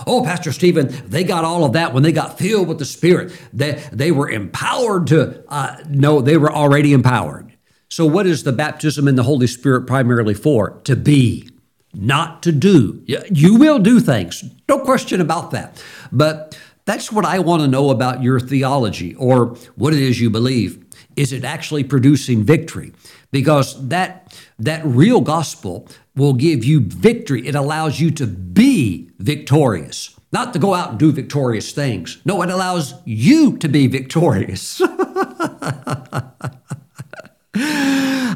[0.06, 3.32] oh, Pastor Steven, they got all of that when they got filled with the Spirit.
[3.54, 7.55] They, they were empowered to, uh, no, they were already empowered.
[7.88, 10.80] So, what is the baptism in the Holy Spirit primarily for?
[10.84, 11.48] To be,
[11.94, 13.04] not to do.
[13.30, 15.82] You will do things, no question about that.
[16.10, 20.30] But that's what I want to know about your theology or what it is you
[20.30, 20.84] believe.
[21.16, 22.92] Is it actually producing victory?
[23.32, 27.46] Because that, that real gospel will give you victory.
[27.46, 32.20] It allows you to be victorious, not to go out and do victorious things.
[32.24, 34.80] No, it allows you to be victorious.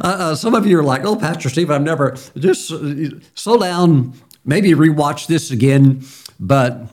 [0.02, 4.14] Uh, some of you are like, oh, Pastor Steve, I've never, just uh, slow down,
[4.46, 6.02] maybe rewatch this again,
[6.38, 6.86] but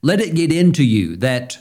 [0.00, 1.58] let it get into you that,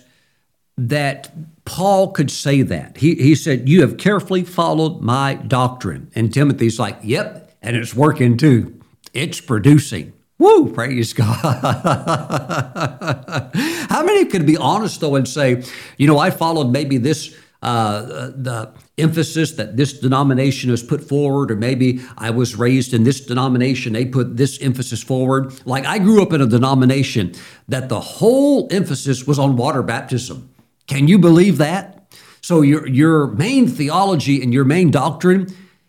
[0.78, 1.30] that
[1.66, 2.98] Paul could say that.
[2.98, 6.12] He, he said, You have carefully followed my doctrine.
[6.16, 8.80] And Timothy's like, Yep, and it's working too.
[9.14, 10.14] It's producing.
[10.38, 11.42] Woo, praise God.
[13.90, 15.64] How many could be honest though and say,
[15.98, 21.50] you know, I followed maybe this uh, the emphasis that this denomination has put forward,
[21.50, 25.52] or maybe I was raised in this denomination, they put this emphasis forward.
[25.66, 27.34] Like I grew up in a denomination
[27.68, 30.54] that the whole emphasis was on water baptism.
[30.86, 32.08] Can you believe that?
[32.40, 35.48] So your your main theology and your main doctrine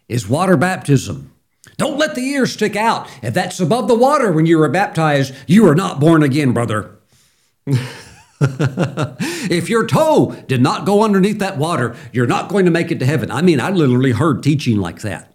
[0.08, 1.30] is water baptism.
[1.76, 3.06] Don't let the ears stick out.
[3.22, 6.96] If that's above the water when you were baptized, you are not born again, brother.
[9.50, 12.98] if your toe did not go underneath that water, you're not going to make it
[12.98, 13.30] to heaven.
[13.30, 15.32] I mean, I literally heard teaching like that.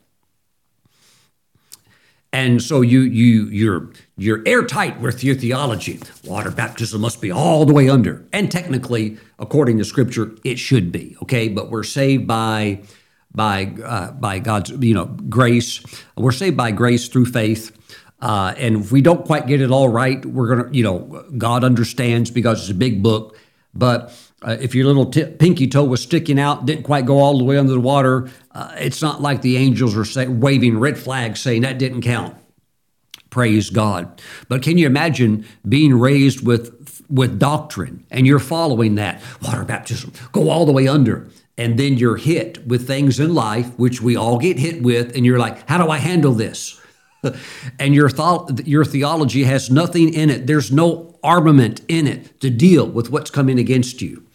[2.33, 5.99] And so you you you're you're airtight with your theology.
[6.23, 8.25] Water baptism must be all the way under.
[8.31, 11.49] And technically, according to scripture, it should be, okay?
[11.49, 12.83] But we're saved by
[13.33, 15.83] by uh, by God's you know grace.
[16.15, 17.77] We're saved by grace through faith.
[18.21, 21.25] Uh, and if we don't quite get it all right, we're going to, you know,
[21.37, 23.35] God understands because it's a big book.
[23.73, 27.37] But uh, if your little t- pinky toe was sticking out, didn't quite go all
[27.37, 30.97] the way under the water, uh, it's not like the angels are say, waving red
[30.97, 32.35] flags saying that didn't count.
[33.29, 34.21] Praise God.
[34.49, 36.77] But can you imagine being raised with
[37.09, 41.97] with doctrine and you're following that water baptism, go all the way under, and then
[41.97, 45.67] you're hit with things in life which we all get hit with, and you're like,
[45.67, 46.80] how do I handle this?
[47.79, 50.47] and your, th- your theology has nothing in it.
[50.47, 54.25] There's no armament in it to deal with what's coming against you.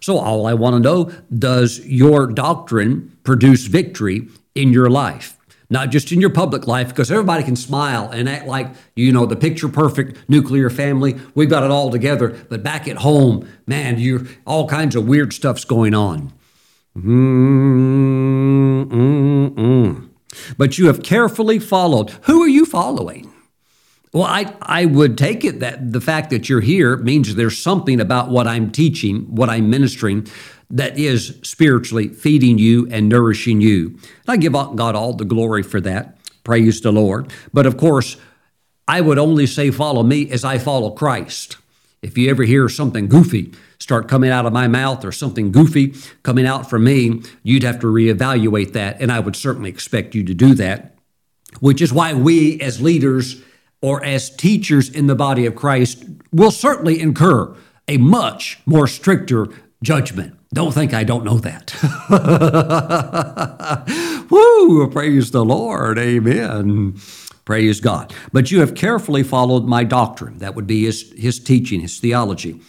[0.00, 5.36] So, all I want to know does your doctrine produce victory in your life?
[5.70, 9.26] Not just in your public life, because everybody can smile and act like, you know,
[9.26, 11.20] the picture perfect nuclear family.
[11.34, 12.30] We've got it all together.
[12.48, 16.32] But back at home, man, you all kinds of weird stuff's going on.
[16.96, 17.28] Mm-mm-mm.
[20.56, 22.10] But you have carefully followed.
[22.22, 23.32] Who are you following?
[24.12, 28.00] Well, I, I would take it that the fact that you're here means there's something
[28.00, 30.26] about what I'm teaching, what I'm ministering,
[30.70, 33.88] that is spiritually feeding you and nourishing you.
[33.88, 36.16] And I give God all the glory for that.
[36.44, 37.30] Praise the Lord.
[37.52, 38.16] But of course,
[38.86, 41.58] I would only say follow me as I follow Christ.
[42.02, 45.94] If you ever hear something goofy start coming out of my mouth or something goofy
[46.22, 49.00] coming out from me, you'd have to reevaluate that.
[49.00, 50.94] And I would certainly expect you to do that,
[51.60, 53.42] which is why we as leaders
[53.80, 57.54] or as teachers in the body of Christ will certainly incur
[57.86, 59.48] a much more stricter
[59.82, 60.34] judgment.
[60.52, 61.74] Don't think I don't know that.
[64.30, 64.90] Woo!
[64.90, 65.98] Praise the Lord.
[65.98, 66.94] Amen.
[67.48, 68.12] Praise God.
[68.30, 70.36] But you have carefully followed my doctrine.
[70.36, 72.60] That would be his, his teaching, his theology.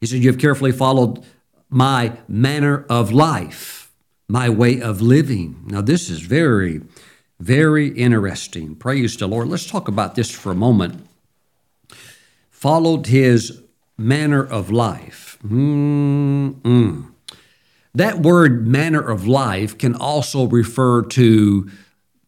[0.00, 1.22] He said, You have carefully followed
[1.68, 3.92] my manner of life,
[4.26, 5.64] my way of living.
[5.66, 6.80] Now, this is very,
[7.38, 8.76] very interesting.
[8.76, 9.48] Praise the Lord.
[9.48, 11.06] Let's talk about this for a moment.
[12.50, 13.60] Followed his
[13.98, 15.36] manner of life.
[15.44, 17.10] Mm-mm.
[17.94, 21.70] That word manner of life can also refer to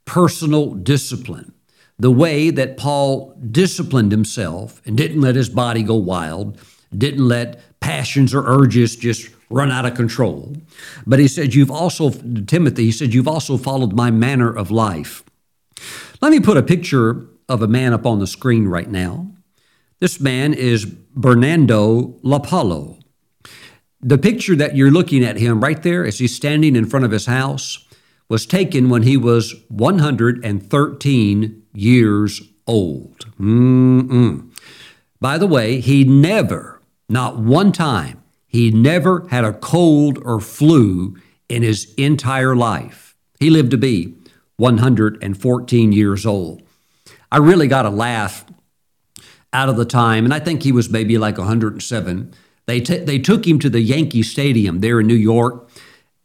[0.05, 1.55] personal discipline.
[1.99, 6.59] The way that Paul disciplined himself and didn't let his body go wild,
[6.97, 10.57] didn't let passions or urges just run out of control.
[11.07, 15.25] But he said, You've also, Timothy, he said, You've also followed my manner of life.
[16.21, 19.31] Let me put a picture of a man up on the screen right now.
[19.99, 23.01] This man is Bernardo Lapallo.
[24.01, 27.11] The picture that you're looking at him right there as he's standing in front of
[27.11, 27.86] his house
[28.29, 33.19] was taken when he was 113 years old.
[33.39, 34.51] Mm-mm.
[35.21, 41.17] By the way, he never, not one time, he never had a cold or flu
[41.49, 43.17] in his entire life.
[43.39, 44.15] He lived to be
[44.57, 46.63] 114 years old.
[47.31, 48.45] I really got a laugh
[49.53, 52.35] out of the time, and I think he was maybe like 107
[52.67, 55.66] they, t- they took him to the Yankee Stadium there in New York,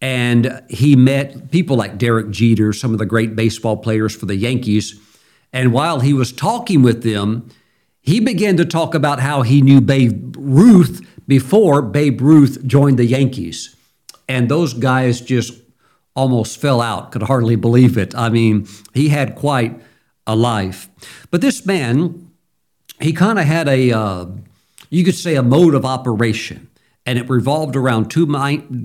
[0.02, 4.36] and he met people like Derek Jeter, some of the great baseball players for the
[4.36, 5.00] Yankees.
[5.54, 7.50] And while he was talking with them,
[8.02, 13.06] he began to talk about how he knew Babe Ruth before Babe Ruth joined the
[13.06, 13.76] Yankees.
[14.28, 15.54] And those guys just
[16.16, 18.16] almost fell out, could hardly believe it.
[18.16, 19.80] I mean, he had quite
[20.26, 20.90] a life.
[21.30, 22.32] But this man,
[23.00, 23.92] he kind of had a.
[23.92, 24.26] Uh,
[24.90, 26.70] you could say a mode of operation,
[27.06, 28.26] and it revolved around two,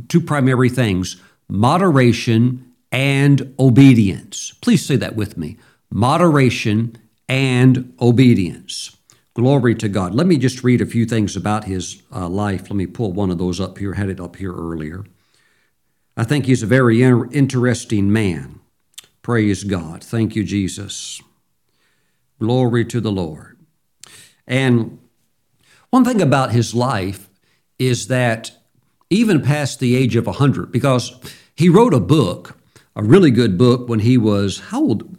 [0.09, 4.53] two primary things moderation and obedience.
[4.61, 5.57] Please say that with me
[5.91, 6.97] moderation
[7.29, 8.97] and obedience.
[9.35, 10.15] Glory to God.
[10.15, 12.63] Let me just read a few things about his uh, life.
[12.63, 15.05] Let me pull one of those up here, had it up here earlier.
[16.17, 18.61] I think he's a very inter- interesting man.
[19.21, 20.03] Praise God.
[20.03, 21.21] Thank you, Jesus.
[22.39, 23.59] Glory to the Lord.
[24.47, 24.99] And
[25.91, 27.29] one thing about his life
[27.79, 28.53] is that
[29.11, 31.19] even past the age of 100, because
[31.55, 32.59] he wrote a book,
[32.95, 35.19] a really good book when he was, how old?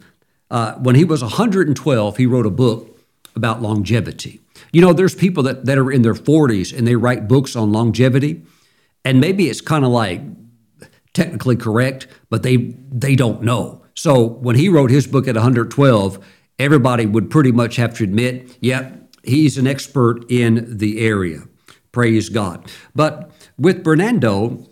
[0.50, 2.98] Uh, when he was 112, he wrote a book
[3.34, 4.40] about longevity.
[4.72, 7.72] You know, there's people that, that are in their 40s and they write books on
[7.72, 8.42] longevity,
[9.04, 10.20] and maybe it's kind of like
[11.14, 13.84] technically correct, but they they don't know.
[13.94, 16.24] So when he wrote his book at 112,
[16.58, 21.47] everybody would pretty much have to admit, yep, he's an expert in the area.
[21.92, 22.70] Praise God.
[22.94, 24.66] But with Bernardo,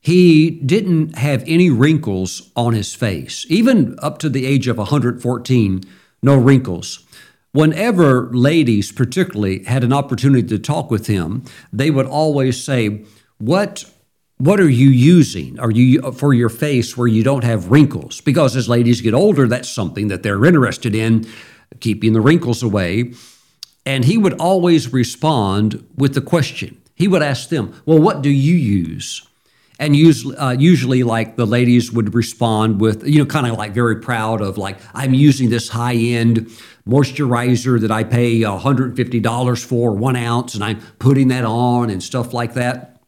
[0.00, 5.82] he didn't have any wrinkles on his face, even up to the age of 114,
[6.22, 7.04] no wrinkles.
[7.52, 13.04] Whenever ladies, particularly, had an opportunity to talk with him, they would always say,
[13.38, 13.84] What
[14.38, 18.54] what are you using are you for your face where you don't have wrinkles because
[18.54, 21.26] as ladies get older that's something that they're interested in
[21.80, 23.14] keeping the wrinkles away
[23.86, 26.78] and he would always respond with the question.
[26.96, 29.26] He would ask them, Well, what do you use?
[29.78, 33.72] And usually, uh, usually, like the ladies would respond with, you know, kind of like
[33.72, 36.50] very proud of, like, I'm using this high end
[36.88, 42.32] moisturizer that I pay $150 for one ounce, and I'm putting that on and stuff
[42.32, 43.00] like that.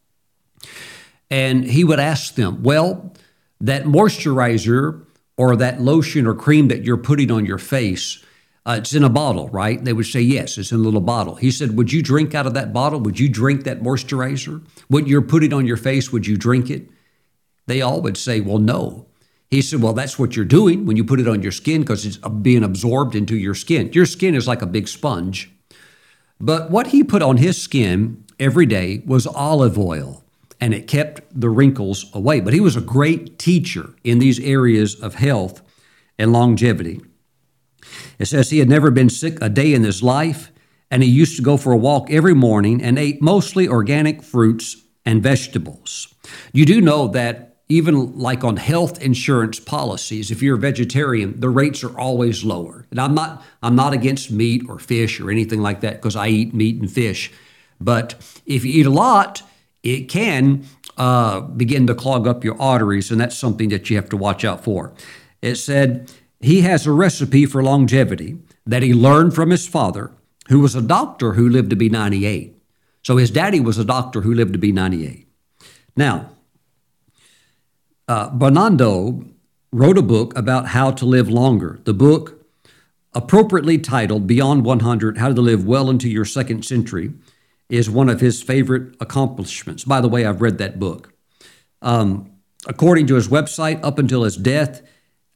[1.30, 3.14] And he would ask them, Well,
[3.60, 5.04] that moisturizer
[5.36, 8.22] or that lotion or cream that you're putting on your face,
[8.68, 9.82] uh, it's in a bottle, right?
[9.82, 11.36] They would say, yes, it's in a little bottle.
[11.36, 13.00] He said, would you drink out of that bottle?
[13.00, 14.62] Would you drink that moisturizer?
[14.88, 16.90] What you're putting on your face, would you drink it?
[17.66, 19.06] They all would say, well, no.
[19.50, 22.04] He said, well, that's what you're doing when you put it on your skin because
[22.04, 23.90] it's being absorbed into your skin.
[23.94, 25.50] Your skin is like a big sponge.
[26.38, 30.24] But what he put on his skin every day was olive oil
[30.60, 32.40] and it kept the wrinkles away.
[32.40, 35.62] But he was a great teacher in these areas of health
[36.18, 37.00] and longevity.
[38.18, 40.50] It says he had never been sick a day in his life,
[40.90, 44.84] and he used to go for a walk every morning and ate mostly organic fruits
[45.04, 46.14] and vegetables.
[46.52, 51.50] You do know that even like on health insurance policies, if you're a vegetarian, the
[51.50, 52.86] rates are always lower.
[52.90, 56.28] And I'm not I'm not against meat or fish or anything like that because I
[56.28, 57.30] eat meat and fish.
[57.80, 58.14] But
[58.46, 59.42] if you eat a lot,
[59.82, 60.64] it can
[60.96, 64.44] uh, begin to clog up your arteries, and that's something that you have to watch
[64.44, 64.92] out for.
[65.40, 66.10] It said
[66.40, 70.12] he has a recipe for longevity that he learned from his father,
[70.48, 72.54] who was a doctor who lived to be 98.
[73.02, 75.26] So his daddy was a doctor who lived to be 98.
[75.96, 76.30] Now,
[78.06, 79.24] uh, Bernardo
[79.72, 81.80] wrote a book about how to live longer.
[81.84, 82.46] The book,
[83.14, 87.12] appropriately titled Beyond 100 How to Live Well into Your Second Century,
[87.68, 89.84] is one of his favorite accomplishments.
[89.84, 91.12] By the way, I've read that book.
[91.82, 92.30] Um,
[92.66, 94.82] according to his website, up until his death,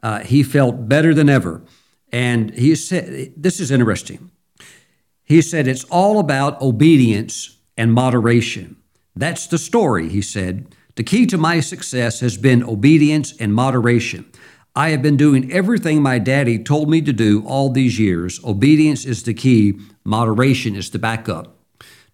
[0.03, 1.63] uh, he felt better than ever.
[2.11, 4.31] And he said, This is interesting.
[5.25, 8.77] He said, It's all about obedience and moderation.
[9.17, 10.75] That's the story, he said.
[10.97, 14.31] The key to my success has been obedience and moderation.
[14.75, 18.43] I have been doing everything my daddy told me to do all these years.
[18.45, 21.57] Obedience is the key, moderation is the backup.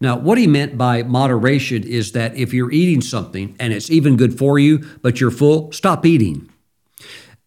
[0.01, 4.17] Now, what he meant by moderation is that if you're eating something and it's even
[4.17, 6.49] good for you, but you're full, stop eating.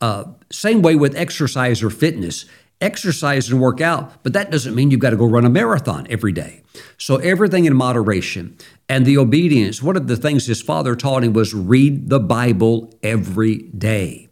[0.02, 2.46] Uh, same way with exercise or fitness.
[2.82, 6.08] Exercise and work out, but that doesn't mean you've got to go run a marathon
[6.10, 6.64] every day.
[6.98, 8.58] So, everything in moderation.
[8.90, 12.92] And the obedience, one of the things his father taught him was read the Bible
[13.04, 14.30] every day.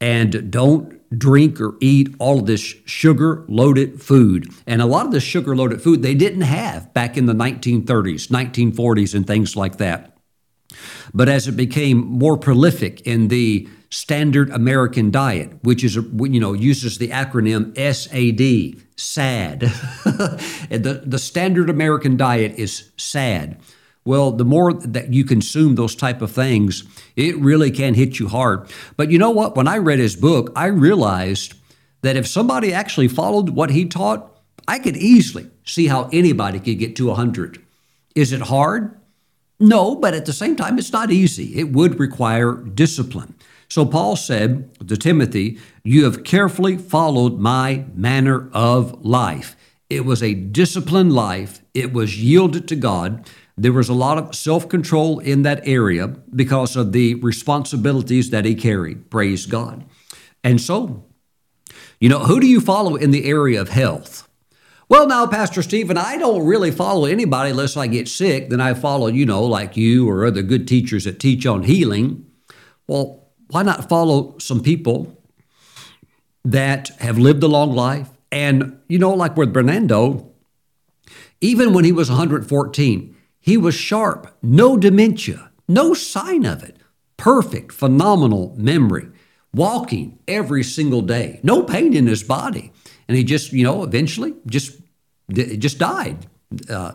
[0.00, 4.48] And don't drink or eat all of this sugar loaded food.
[4.66, 8.28] And a lot of the sugar loaded food they didn't have back in the 1930s,
[8.28, 10.16] 1940s, and things like that.
[11.14, 16.52] But as it became more prolific in the standard American diet, which is, you know,
[16.52, 19.60] uses the acronym SAD, SAD.
[20.70, 23.58] the, the standard American diet is SAD.
[24.04, 26.84] Well, the more that you consume those type of things,
[27.14, 28.68] it really can hit you hard.
[28.96, 29.54] But you know what?
[29.54, 31.54] When I read his book, I realized
[32.02, 34.34] that if somebody actually followed what he taught,
[34.66, 37.62] I could easily see how anybody could get to 100.
[38.14, 38.98] Is it hard?
[39.60, 41.58] No, but at the same time, it's not easy.
[41.58, 43.34] It would require discipline.
[43.68, 49.56] So Paul said to Timothy, You have carefully followed my manner of life.
[49.90, 53.28] It was a disciplined life, it was yielded to God.
[53.56, 58.44] There was a lot of self control in that area because of the responsibilities that
[58.44, 59.10] he carried.
[59.10, 59.84] Praise God.
[60.44, 61.04] And so,
[61.98, 64.28] you know, who do you follow in the area of health?
[64.88, 68.48] Well, now, Pastor Steven, I don't really follow anybody unless I get sick.
[68.48, 72.24] Then I follow, you know, like you or other good teachers that teach on healing.
[72.86, 75.16] Well, why not follow some people
[76.44, 78.08] that have lived a long life?
[78.30, 80.30] And, you know, like with Bernardo,
[81.40, 86.76] even when he was 114, he was sharp, no dementia, no sign of it.
[87.16, 89.08] Perfect, phenomenal memory,
[89.52, 92.72] walking every single day, no pain in his body.
[93.08, 94.80] And he just, you know, eventually just,
[95.30, 96.26] just died.
[96.68, 96.92] Uh,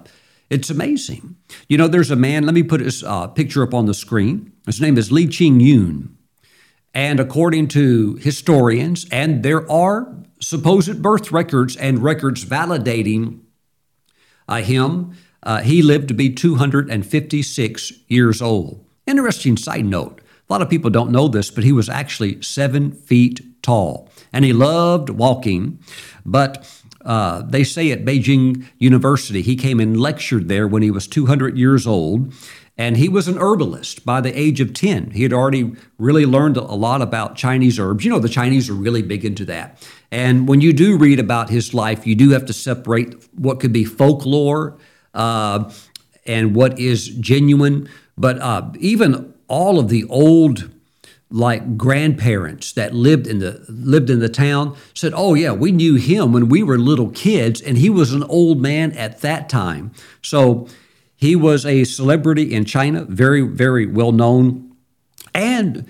[0.49, 1.36] it's amazing.
[1.68, 4.54] You know, there's a man, let me put his uh, picture up on the screen.
[4.66, 6.12] His name is Li Ching-Yuen.
[6.94, 13.41] And according to historians, and there are supposed birth records and records validating
[14.48, 18.86] uh, him, uh, he lived to be 256 years old.
[19.08, 22.91] Interesting side note a lot of people don't know this, but he was actually seven
[22.91, 25.80] feet tall and he loved walking.
[26.26, 26.70] But
[27.06, 31.58] uh, they say at Beijing University, he came and lectured there when he was 200
[31.58, 32.34] years old.
[32.78, 35.11] And he was an herbalist by the age of 10.
[35.11, 38.03] He had already really learned a lot about Chinese herbs.
[38.03, 39.88] You know, the Chinese are really big into that.
[40.11, 43.74] And when you do read about his life, you do have to separate what could
[43.74, 44.78] be folklore
[45.13, 45.71] uh,
[46.26, 47.89] and what is genuine.
[48.17, 50.71] But uh, even all of the old
[51.30, 55.95] like grandparents that lived in the lived in the town said, "Oh yeah, we knew
[55.95, 59.91] him when we were little kids, and he was an old man at that time."
[60.21, 60.67] So
[61.24, 64.76] he was a celebrity in China, very very well known,
[65.34, 65.86] and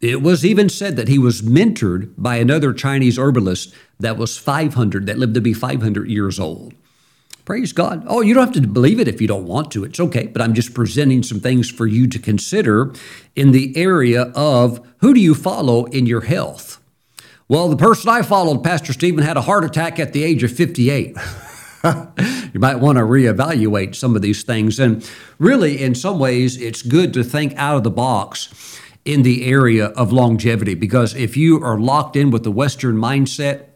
[0.00, 5.06] It was even said that he was mentored by another Chinese herbalist that was 500,
[5.06, 6.72] that lived to be 500 years old.
[7.44, 8.04] Praise God.
[8.06, 9.82] Oh, you don't have to believe it if you don't want to.
[9.82, 10.28] It's okay.
[10.28, 12.92] But I'm just presenting some things for you to consider
[13.34, 16.78] in the area of who do you follow in your health?
[17.48, 20.52] Well, the person I followed, Pastor Steven, had a heart attack at the age of
[20.52, 21.16] 58.
[22.52, 24.78] you might want to reevaluate some of these things.
[24.78, 25.08] And
[25.38, 29.86] really, in some ways, it's good to think out of the box in the area
[29.86, 33.66] of longevity because if you are locked in with the Western mindset,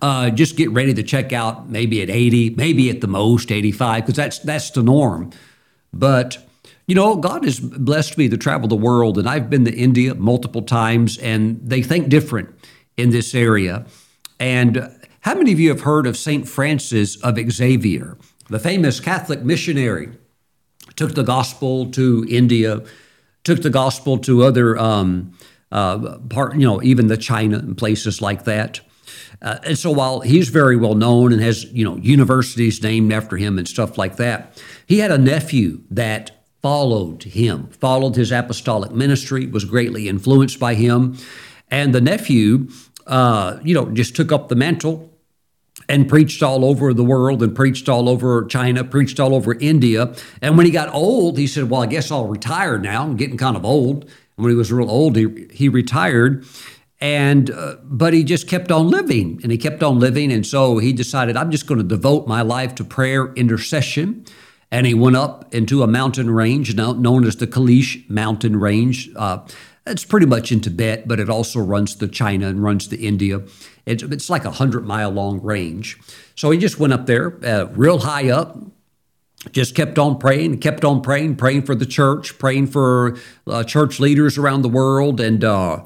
[0.00, 4.02] uh, just get ready to check out maybe at 80, maybe at the most 85,
[4.02, 5.30] because that's that's the norm.
[5.92, 6.38] But
[6.86, 10.14] you know, God has blessed me to travel the world, and I've been to India
[10.14, 12.48] multiple times, and they think different
[12.96, 13.86] in this area.
[14.38, 14.95] And
[15.26, 16.48] how many of you have heard of St.
[16.48, 18.16] Francis of Xavier,
[18.48, 20.10] the famous Catholic missionary?
[20.94, 22.84] Took the gospel to India,
[23.42, 25.36] took the gospel to other um,
[25.72, 28.78] uh, part, you know, even the China and places like that.
[29.42, 33.36] Uh, and so while he's very well known and has, you know, universities named after
[33.36, 38.92] him and stuff like that, he had a nephew that followed him, followed his apostolic
[38.92, 41.18] ministry, was greatly influenced by him.
[41.68, 42.68] And the nephew,
[43.08, 45.12] uh, you know, just took up the mantle
[45.88, 50.14] and preached all over the world and preached all over China, preached all over India.
[50.42, 53.04] And when he got old, he said, Well, I guess I'll retire now.
[53.04, 54.04] I'm getting kind of old.
[54.04, 56.44] And when he was real old, he, he retired
[57.00, 60.78] and uh, but he just kept on living and he kept on living and so
[60.78, 64.24] he decided i'm just going to devote my life to prayer intercession
[64.70, 69.10] and he went up into a mountain range now known as the Kailash mountain range
[69.16, 69.38] uh,
[69.86, 73.42] it's pretty much in tibet but it also runs to china and runs to india.
[73.86, 75.96] It's, it's like a hundred mile long range.
[76.34, 78.58] So he just went up there uh, real high up
[79.52, 83.16] just kept on praying, kept on praying, praying for the church, praying for
[83.46, 85.84] uh, church leaders around the world, and uh,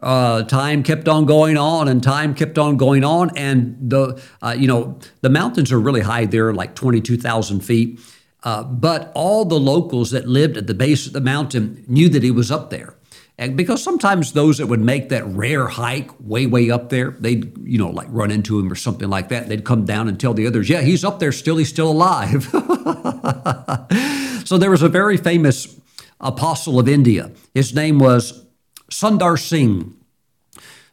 [0.00, 3.36] uh, time kept on going on and time kept on going on.
[3.36, 8.00] And the uh, you know the mountains are really high there like 22000 feet.
[8.42, 12.22] Uh, but all the locals that lived at the base of the mountain knew that
[12.22, 12.94] he was up there
[13.40, 17.52] and because sometimes those that would make that rare hike way way up there they'd
[17.66, 20.34] you know like run into him or something like that they'd come down and tell
[20.34, 22.44] the others yeah he's up there still he's still alive
[24.44, 25.80] so there was a very famous
[26.20, 28.46] apostle of india his name was
[28.90, 29.94] Sundar Singh,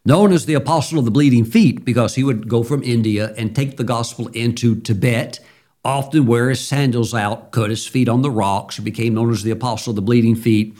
[0.06, 3.56] known as the Apostle of the Bleeding Feet because he would go from India and
[3.56, 5.40] take the gospel into Tibet,
[5.84, 8.78] often wear his sandals out, cut his feet on the rocks.
[8.78, 10.78] He became known as the Apostle of the Bleeding Feet.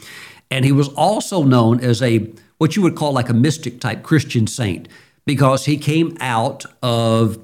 [0.50, 4.02] And he was also known as a what you would call like a mystic type
[4.02, 4.88] Christian saint
[5.24, 7.38] because he came out of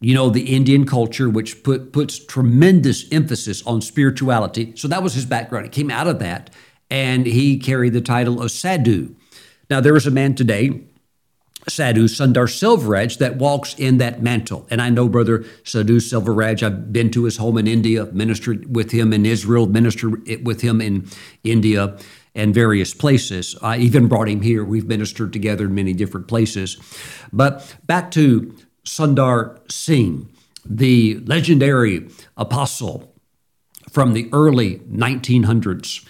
[0.00, 4.72] you know the Indian culture which put, puts tremendous emphasis on spirituality.
[4.76, 5.66] So that was his background.
[5.66, 6.50] He came out of that
[6.90, 9.14] and he carried the title of Sadhu.
[9.70, 10.80] Now, there is a man today,
[11.68, 14.66] Sadhu Sundar Selvaraj, that walks in that mantle.
[14.70, 18.92] And I know Brother Sadhu Selvaraj, I've been to his home in India, ministered with
[18.92, 21.06] him in Israel, ministered with him in
[21.44, 21.98] India
[22.38, 23.56] and various places.
[23.60, 24.64] I even brought him here.
[24.64, 26.78] We've ministered together in many different places.
[27.32, 30.30] But back to Sundar Singh,
[30.64, 33.12] the legendary apostle
[33.90, 36.06] from the early 1900s.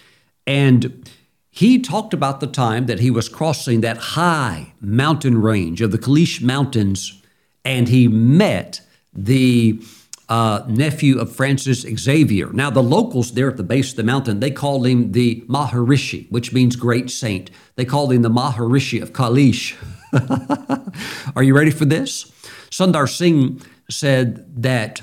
[0.47, 1.11] And
[1.51, 5.99] he talked about the time that he was crossing that high mountain range of the
[5.99, 7.23] Kailash Mountains,
[7.65, 8.83] and he met
[9.15, 9.81] the
[10.29, 12.51] uh, nephew of Francis Xavier.
[12.53, 16.31] Now, the locals there at the base of the mountain, they called him the Maharishi,
[16.31, 17.51] which means great saint.
[17.77, 19.75] They called him the Maharishi of Kailash.
[21.37, 22.25] Are you ready for this?
[22.71, 25.01] Sundar Singh said that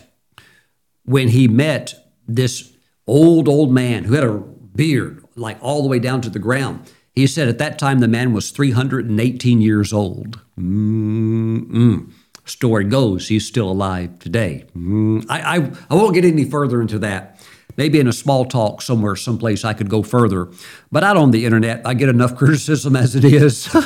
[1.06, 1.94] when he met
[2.28, 2.74] this
[3.08, 4.38] old, old man who had a
[4.76, 6.92] beard, like all the way down to the ground.
[7.14, 10.42] He said at that time the man was 318 years old.
[10.60, 12.12] Mm-mm.
[12.46, 14.66] Story goes he's still alive today.
[14.78, 15.26] Mm.
[15.30, 17.44] I, I, I won't get any further into that.
[17.78, 20.48] Maybe in a small talk somewhere, someplace I could go further.
[20.92, 23.68] But out on the internet, I get enough criticism as it is.
[23.74, 23.84] but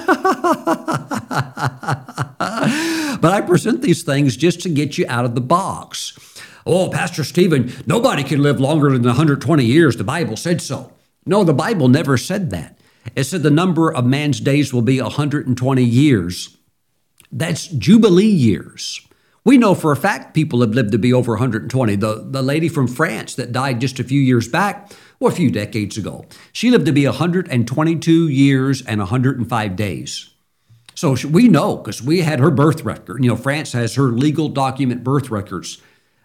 [3.23, 6.17] I present these things just to get you out of the box.
[6.65, 9.97] Oh, Pastor Steven, nobody can live longer than 120 years.
[9.97, 10.93] The Bible said so.
[11.25, 12.77] No, the Bible never said that.
[13.15, 16.57] It said the number of man's days will be 120 years.
[17.31, 19.01] That's Jubilee years.
[19.45, 21.95] We know for a fact people have lived to be over 120.
[21.95, 25.49] The, the lady from France that died just a few years back, or a few
[25.51, 30.29] decades ago, she lived to be 122 years and 105 days.
[30.95, 33.23] So we know because we had her birth record.
[33.23, 35.81] You know, France has her legal document birth records.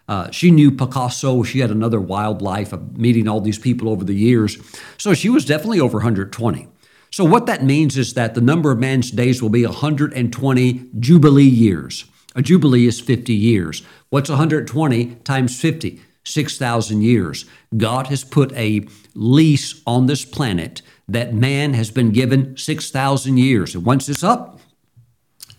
[0.07, 1.43] Uh, she knew Picasso.
[1.43, 4.57] She had another wild life of meeting all these people over the years.
[4.97, 6.67] So she was definitely over 120.
[7.11, 11.43] So, what that means is that the number of man's days will be 120 Jubilee
[11.43, 12.05] years.
[12.35, 13.81] A Jubilee is 50 years.
[14.09, 16.01] What's 120 times 50?
[16.25, 17.45] 6,000 years.
[17.77, 23.75] God has put a lease on this planet that man has been given 6,000 years.
[23.75, 24.54] And once it's up,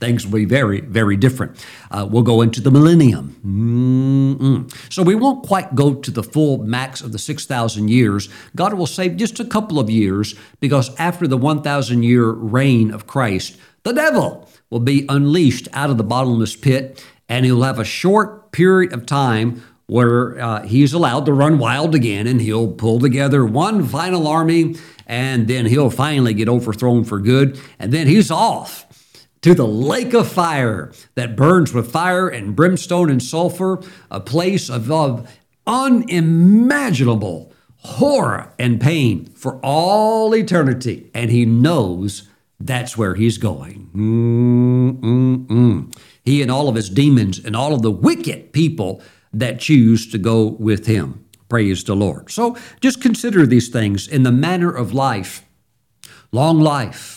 [0.01, 1.65] things will be very, very different.
[1.91, 3.37] Uh, we'll go into the millennium.
[3.45, 4.93] Mm-mm.
[4.93, 8.29] So we won't quite go to the full max of the 6,000 years.
[8.55, 13.07] God will save just a couple of years because after the 1,000 year reign of
[13.07, 17.85] Christ, the devil will be unleashed out of the bottomless pit and he'll have a
[17.85, 22.99] short period of time where uh, he's allowed to run wild again and he'll pull
[22.99, 24.75] together one final army
[25.07, 28.86] and then he'll finally get overthrown for good and then he's off
[29.47, 33.81] to the lake of fire that burns with fire and brimstone and sulfur,
[34.11, 35.33] a place of, of
[35.69, 41.09] unimaginable horror and pain for all eternity.
[41.15, 42.29] And he knows
[42.59, 43.89] that's where he's going.
[43.95, 45.97] Mm-mm-mm.
[46.25, 49.01] He and all of his demons and all of the wicked people
[49.33, 51.25] that choose to go with him.
[51.49, 52.33] Praise the Lord.
[52.33, 55.45] So just consider these things in the manner of life,
[56.33, 57.16] long life,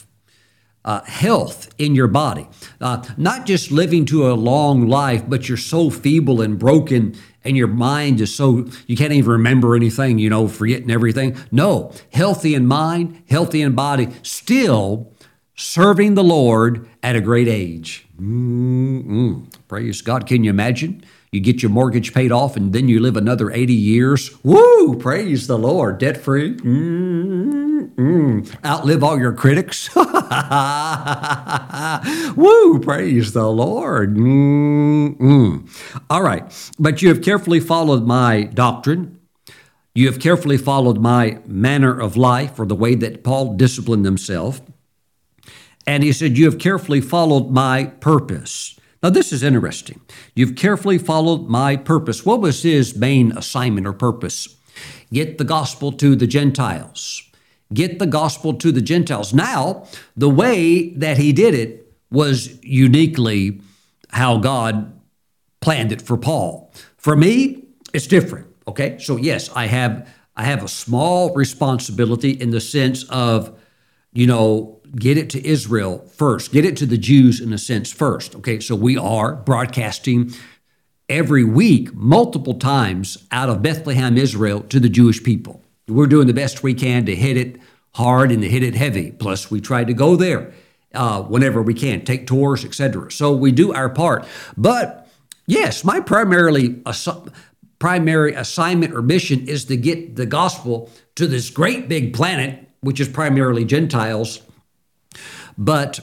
[0.89, 2.47] uh, health in your body.
[2.81, 7.55] Uh, not just living to a long life, but you're so feeble and broken and
[7.55, 11.37] your mind is so, you can't even remember anything, you know, forgetting everything.
[11.51, 15.13] No, healthy in mind, healthy in body, still
[15.55, 18.07] serving the Lord at a great age.
[18.19, 19.45] Mm-mm.
[19.67, 20.25] Praise God.
[20.25, 21.03] Can you imagine?
[21.31, 24.43] You get your mortgage paid off and then you live another 80 years.
[24.43, 24.97] Woo!
[24.97, 25.99] Praise the Lord.
[25.99, 26.55] Debt free.
[26.55, 27.58] Mm-mm.
[27.99, 28.65] Mm.
[28.65, 29.93] Outlive all your critics.
[32.37, 32.79] Woo!
[32.79, 34.15] Praise the Lord.
[34.15, 36.01] Mm-mm.
[36.09, 36.71] All right.
[36.79, 39.19] But you have carefully followed my doctrine.
[39.93, 44.61] You have carefully followed my manner of life or the way that Paul disciplined himself.
[45.85, 48.79] And he said, You have carefully followed my purpose.
[49.03, 49.99] Now, this is interesting.
[50.35, 52.25] You've carefully followed my purpose.
[52.25, 54.55] What was his main assignment or purpose?
[55.11, 57.28] Get the gospel to the Gentiles.
[57.73, 59.33] Get the gospel to the Gentiles.
[59.33, 59.85] Now,
[60.17, 63.61] the way that he did it was uniquely
[64.09, 64.99] how God
[65.61, 66.73] planned it for Paul.
[66.97, 68.47] For me, it's different.
[68.67, 68.97] Okay?
[68.99, 73.59] So yes, I have I have a small responsibility in the sense of,
[74.13, 77.91] you know, get it to Israel first, get it to the Jews in a sense
[77.91, 78.35] first.
[78.35, 80.33] Okay, so we are broadcasting
[81.09, 85.61] every week, multiple times out of Bethlehem, Israel, to the Jewish people.
[85.89, 87.59] We're doing the best we can to hit it
[87.95, 89.11] hard and to hit it heavy.
[89.11, 90.53] Plus, we try to go there
[90.93, 93.11] uh, whenever we can, take tours, etc.
[93.11, 94.27] So we do our part.
[94.55, 95.09] But
[95.47, 97.33] yes, my primarily assu-
[97.79, 102.99] primary assignment or mission is to get the gospel to this great big planet, which
[102.99, 104.41] is primarily Gentiles
[105.59, 105.99] but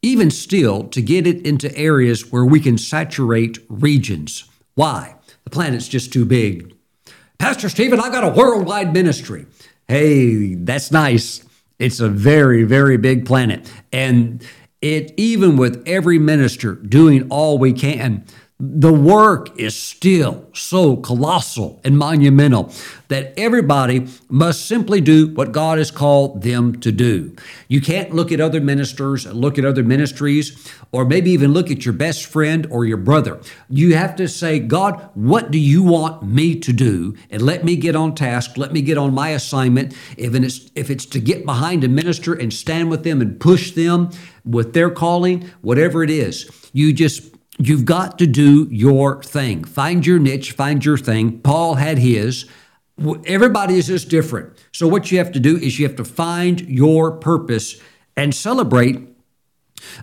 [0.00, 4.48] even still, to get it into areas where we can saturate regions.
[4.74, 5.16] Why?
[5.44, 6.74] The planet's just too big.
[7.38, 9.46] Pastor Steven, I've got a worldwide ministry.
[9.86, 11.44] Hey, that's nice.
[11.78, 13.70] It's a very, very big planet.
[13.92, 14.44] And
[14.82, 18.24] it, even with every minister doing all we can,
[18.60, 22.72] the work is still so colossal and monumental
[23.06, 27.36] that everybody must simply do what God has called them to do.
[27.68, 31.84] You can't look at other ministers look at other ministries, or maybe even look at
[31.84, 33.40] your best friend or your brother.
[33.68, 37.16] You have to say, God, what do you want me to do?
[37.30, 38.56] And let me get on task.
[38.56, 39.94] Let me get on my assignment.
[40.16, 43.72] If it's, if it's to get behind a minister and stand with them and push
[43.72, 44.10] them
[44.44, 49.64] with their calling, whatever it is, you just You've got to do your thing.
[49.64, 51.40] Find your niche, find your thing.
[51.40, 52.46] Paul had his.
[53.26, 54.52] Everybody is just different.
[54.72, 57.80] So, what you have to do is you have to find your purpose
[58.16, 59.00] and celebrate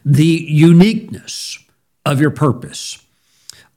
[0.05, 1.59] the uniqueness
[2.05, 3.03] of your purpose.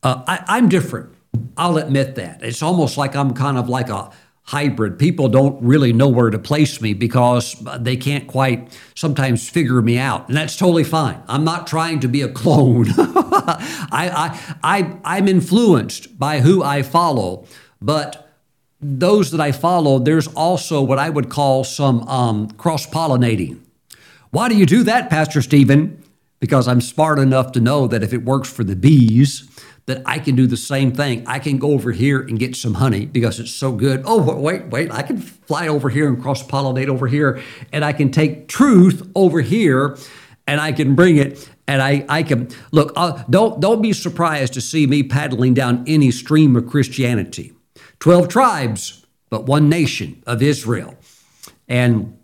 [0.02, 1.14] Uh, I, I'm different.
[1.56, 2.42] I'll admit that.
[2.42, 4.10] It's almost like I'm kind of like a
[4.48, 4.98] hybrid.
[4.98, 9.98] People don't really know where to place me because they can't quite sometimes figure me
[9.98, 10.26] out.
[10.26, 11.22] And that's totally fine.
[11.28, 12.86] I'm not trying to be a clone.
[12.96, 13.60] I,
[13.92, 17.46] I, I, I'm influenced by who I follow,
[17.82, 18.32] but
[18.80, 23.60] those that I follow, there's also what I would call some um, cross pollinating.
[24.30, 26.02] Why do you do that, Pastor Steven?
[26.40, 29.46] Because I'm smart enough to know that if it works for the bees,
[29.88, 31.26] that I can do the same thing.
[31.26, 34.02] I can go over here and get some honey because it's so good.
[34.04, 37.94] Oh, wait, wait, I can fly over here and cross pollinate over here, and I
[37.94, 39.96] can take truth over here
[40.46, 41.48] and I can bring it.
[41.66, 42.92] And I, I can look.
[42.96, 47.52] Uh, don't don't be surprised to see me paddling down any stream of Christianity.
[47.98, 50.96] Twelve tribes, but one nation of Israel,
[51.68, 52.16] and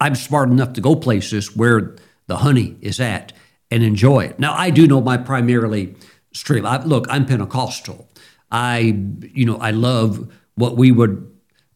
[0.00, 1.96] I'm smart enough to go places where
[2.28, 3.34] the honey is at
[3.70, 4.38] and enjoy it.
[4.38, 5.94] Now, I do know my primarily
[6.32, 6.66] stream.
[6.66, 8.08] I, look, I'm Pentecostal.
[8.50, 11.30] I, you know, I love what we would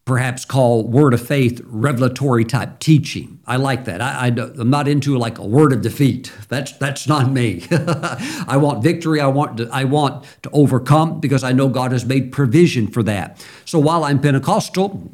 [0.05, 3.41] perhaps call word of faith revelatory type teaching.
[3.47, 4.01] I like that.
[4.01, 6.33] I, am not into like a word of defeat.
[6.49, 7.67] That's that's not me.
[7.71, 9.21] I want victory.
[9.21, 13.03] I want to, I want to overcome because I know God has made provision for
[13.05, 13.45] that.
[13.65, 15.13] So while I'm Pentecostal,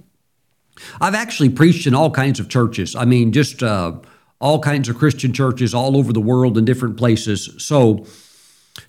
[1.00, 2.96] I've actually preached in all kinds of churches.
[2.96, 3.92] I mean, just uh,
[4.40, 7.50] all kinds of Christian churches all over the world in different places.
[7.58, 8.06] So.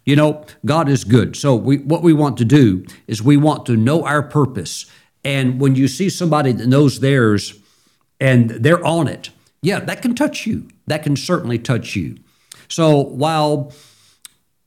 [0.06, 1.36] You know, God is good.
[1.36, 4.86] So we, what we want to do is we want to know our purpose
[5.24, 7.60] and when you see somebody that knows theirs
[8.20, 9.30] and they're on it,
[9.62, 10.70] yeah, that can touch you.
[10.88, 12.18] That can certainly touch you.
[12.68, 13.74] So while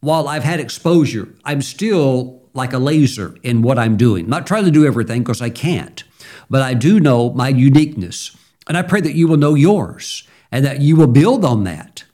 [0.00, 4.24] while I've had exposure, I'm still like a laser in what I'm doing.
[4.24, 6.02] I'm not trying to do everything because I can't,
[6.50, 8.36] but I do know my uniqueness.
[8.66, 12.04] And I pray that you will know yours and that you will build on that.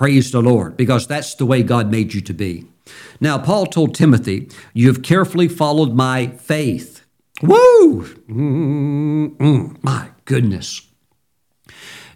[0.00, 2.64] Praise the Lord, because that's the way God made you to be.
[3.20, 7.04] Now, Paul told Timothy, You have carefully followed my faith
[7.42, 8.06] Woo!
[8.26, 10.88] Mm-mm, my goodness.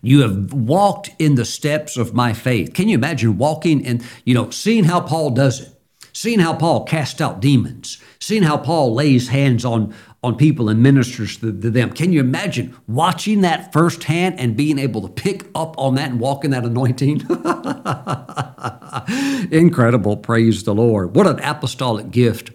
[0.01, 2.73] You have walked in the steps of my faith.
[2.73, 5.79] Can you imagine walking and, you know, seeing how Paul does it,
[6.15, 10.83] seeing how Paul casts out demons, seeing how Paul lays hands on, on people and
[10.83, 11.93] ministers to, to them?
[11.93, 16.19] Can you imagine watching that firsthand and being able to pick up on that and
[16.19, 17.21] walk in that anointing?
[19.53, 20.17] Incredible.
[20.17, 21.15] Praise the Lord.
[21.15, 22.51] What an apostolic gift.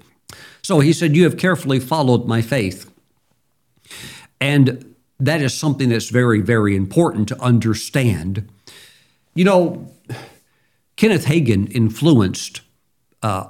[0.62, 2.92] So he said, You have carefully followed my faith.
[4.42, 8.50] And that is something that's very, very important to understand.
[9.36, 9.92] You know,
[10.96, 12.62] Kenneth Hagin influenced,
[13.22, 13.48] uh,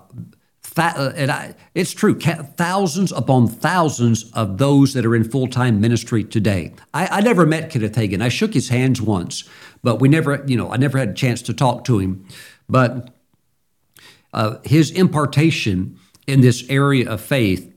[1.73, 6.73] it's true, thousands upon thousands of those that are in full time ministry today.
[6.93, 8.21] I, I never met Kenneth Hagin.
[8.21, 9.43] I shook his hands once,
[9.83, 12.25] but we never, you know, I never had a chance to talk to him.
[12.67, 13.09] But
[14.33, 15.97] uh, his impartation
[16.27, 17.73] in this area of faith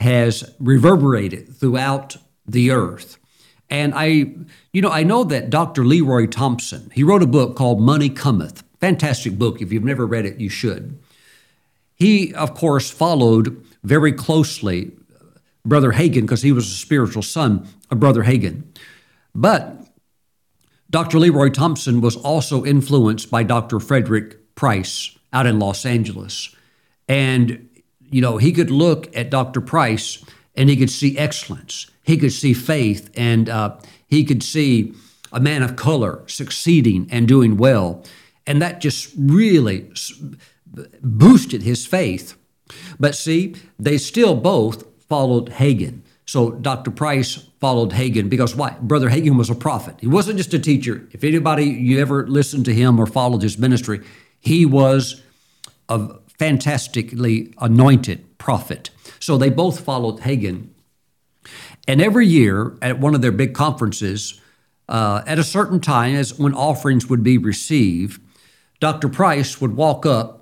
[0.00, 2.16] has reverberated throughout
[2.46, 3.18] the earth.
[3.70, 4.06] And I,
[4.72, 5.84] you know, I know that Dr.
[5.84, 8.62] Leroy Thompson, he wrote a book called Money Cometh.
[8.80, 9.60] Fantastic book.
[9.60, 10.98] If you've never read it, you should.
[11.98, 14.92] He, of course, followed very closely
[15.64, 18.64] Brother Hagin because he was a spiritual son of Brother Hagin.
[19.34, 19.86] But
[20.90, 21.18] Dr.
[21.18, 23.80] Leroy Thompson was also influenced by Dr.
[23.80, 26.54] Frederick Price out in Los Angeles.
[27.08, 27.68] And
[28.10, 29.60] you know, he could look at Dr.
[29.60, 30.24] Price
[30.56, 31.90] and he could see excellence.
[32.02, 33.76] He could see faith and uh,
[34.06, 34.94] he could see
[35.30, 38.04] a man of color succeeding and doing well.
[38.46, 39.90] And that just really
[41.02, 42.36] boosted his faith.
[43.00, 46.02] But see, they still both followed Hagin.
[46.26, 46.90] So Dr.
[46.90, 48.76] Price followed Hagin because why?
[48.80, 49.96] Brother Hagin was a prophet.
[50.00, 51.08] He wasn't just a teacher.
[51.12, 54.02] If anybody you ever listened to him or followed his ministry,
[54.38, 55.22] he was
[55.88, 58.90] a fantastically anointed prophet.
[59.18, 60.68] So they both followed Hagin.
[61.86, 64.40] And every year at one of their big conferences,
[64.88, 68.20] uh, at a certain time, as when offerings would be received,
[68.80, 69.08] Dr.
[69.08, 70.37] Price would walk up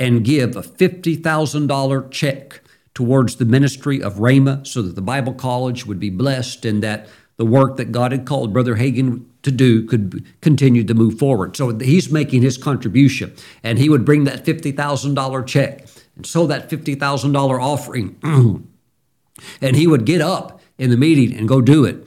[0.00, 2.62] and give a $50,000 check
[2.94, 7.06] towards the ministry of Rhema so that the Bible College would be blessed and that
[7.36, 11.56] the work that God had called Brother Hagin to do could continue to move forward.
[11.56, 15.86] So he's making his contribution, and he would bring that $50,000 check
[16.16, 18.16] and sow that $50,000 offering.
[19.62, 22.06] and he would get up in the meeting and go do it.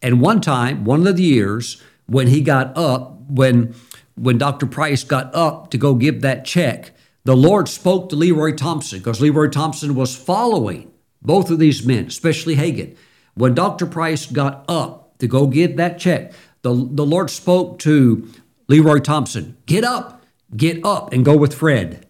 [0.00, 3.74] And one time, one of the years, when he got up, when
[4.14, 4.66] when Dr.
[4.66, 6.92] Price got up to go give that check,
[7.24, 10.90] the Lord spoke to Leroy Thompson because Leroy Thompson was following
[11.22, 12.96] both of these men, especially Hagin.
[13.34, 13.86] When Dr.
[13.86, 18.28] Price got up to go get that check, the, the Lord spoke to
[18.68, 20.24] Leroy Thompson, get up,
[20.56, 22.06] get up and go with Fred.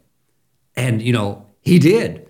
[0.76, 2.28] And, you know, he did.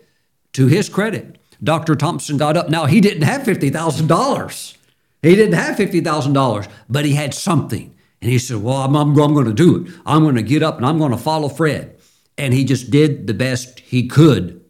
[0.55, 1.95] To his credit, Dr.
[1.95, 2.69] Thompson got up.
[2.69, 4.77] Now, he didn't have $50,000.
[5.23, 7.95] He didn't have $50,000, but he had something.
[8.23, 9.93] And he said, Well, I'm, I'm, I'm going to do it.
[10.05, 12.00] I'm going to get up and I'm going to follow Fred.
[12.39, 14.65] And he just did the best he could.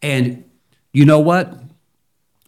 [0.00, 0.44] And
[0.92, 1.60] you know what?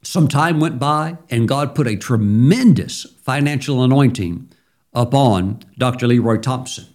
[0.03, 4.49] Some time went by, and God put a tremendous financial anointing
[4.93, 6.07] upon Dr.
[6.07, 6.87] Leroy Thompson.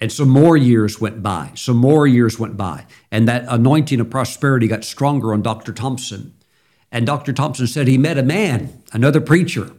[0.00, 4.10] And some more years went by, some more years went by, and that anointing of
[4.10, 5.72] prosperity got stronger on Dr.
[5.72, 6.34] Thompson.
[6.92, 7.32] And Dr.
[7.32, 9.72] Thompson said he met a man, another preacher,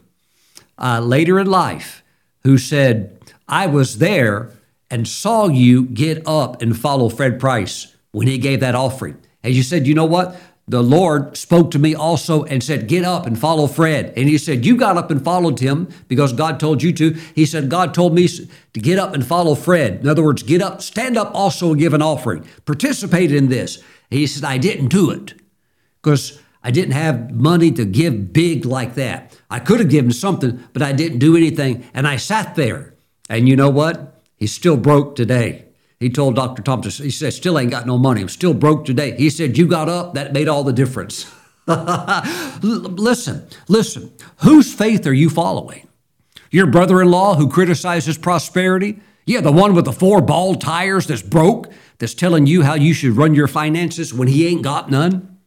[0.80, 2.03] uh, later in life,
[2.43, 4.55] who said, I was there
[4.90, 9.18] and saw you get up and follow Fred Price when he gave that offering.
[9.44, 10.36] And you said, you know what?
[10.68, 14.14] the Lord spoke to me also and said, Get up and follow Fred.
[14.18, 17.12] And he said, You got up and followed him because God told you to.
[17.36, 20.02] He said, God told me to get up and follow Fred.
[20.02, 22.48] In other words, get up, stand up also and give an offering.
[22.66, 23.84] Participate in this.
[24.10, 25.36] He said, I didn't do it
[26.02, 29.40] because I didn't have money to give big like that.
[29.52, 31.88] I could have given something, but I didn't do anything.
[31.94, 32.96] And I sat there.
[33.30, 34.14] And you know what?
[34.38, 35.66] He's still broke today.
[36.00, 36.62] He told Dr.
[36.62, 38.22] Thompson, he said, still ain't got no money.
[38.22, 39.16] I'm still broke today.
[39.16, 41.32] He said, You got up, that made all the difference.
[42.62, 44.14] listen, listen.
[44.44, 45.88] Whose faith are you following?
[46.52, 49.00] Your brother in law who criticizes prosperity?
[49.26, 52.94] Yeah, the one with the four bald tires that's broke, that's telling you how you
[52.94, 55.40] should run your finances when he ain't got none?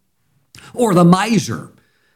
[0.74, 1.72] Or the miser,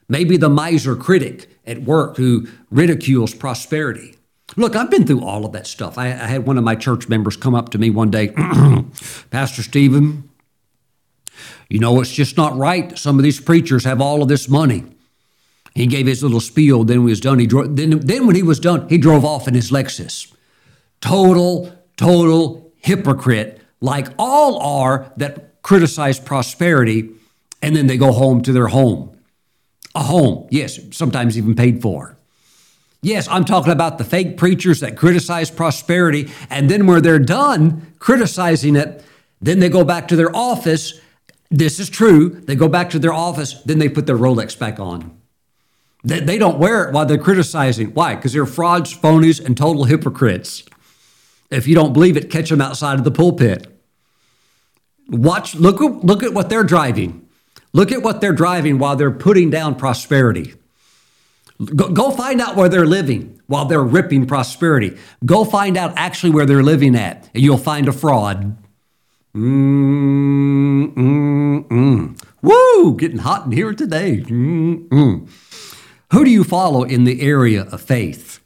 [0.09, 4.17] maybe the miser critic at work who ridicules prosperity.
[4.57, 5.97] Look, I've been through all of that stuff.
[5.97, 8.29] I, I had one of my church members come up to me one day,
[9.31, 10.29] Pastor Steven,
[11.73, 12.99] you know, it's just not right.
[12.99, 14.85] Some of these preachers have all of this money.
[15.75, 16.85] He gave his little spiel.
[16.85, 17.77] Then when he was done, he drove.
[17.77, 20.31] Then, then when he was done, he drove off in his Lexus.
[21.01, 27.09] Total, total hypocrite, like all are that criticize prosperity,
[27.63, 29.19] and then they go home to their home.
[29.95, 32.19] A home, yes, sometimes even paid for.
[33.05, 37.93] Yes, I'm talking about the fake preachers that criticize prosperity, and then when they're done
[37.99, 39.05] criticizing it,
[39.41, 41.01] then they go back to their office.
[41.51, 42.29] This is true.
[42.29, 45.19] They go back to their office, then they put their Rolex back on.
[46.05, 47.89] They, they don't wear it while they're criticizing.
[47.89, 48.15] Why?
[48.15, 50.63] Because they're frauds, phonies, and total hypocrites.
[51.51, 53.67] If you don't believe it, catch them outside of the pulpit.
[55.09, 57.29] Watch, look, look at what they're driving.
[57.73, 60.55] Look at what they're driving while they're putting down prosperity.
[61.65, 64.97] Go, go find out where they're living while they're ripping prosperity.
[65.25, 68.57] Go find out actually where they're living at, and you'll find a fraud.
[69.35, 72.25] Mm, mm, mm.
[72.43, 72.97] Woo!
[72.97, 74.19] Getting hot in here today.
[74.27, 75.29] Mm, mm.
[76.13, 78.41] Who do you follow in the area of faith?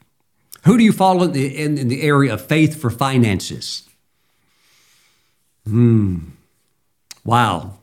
[0.64, 3.88] Who do you follow in the, in, in the area of faith for finances?
[5.64, 6.18] Hmm.
[7.24, 7.78] Wow.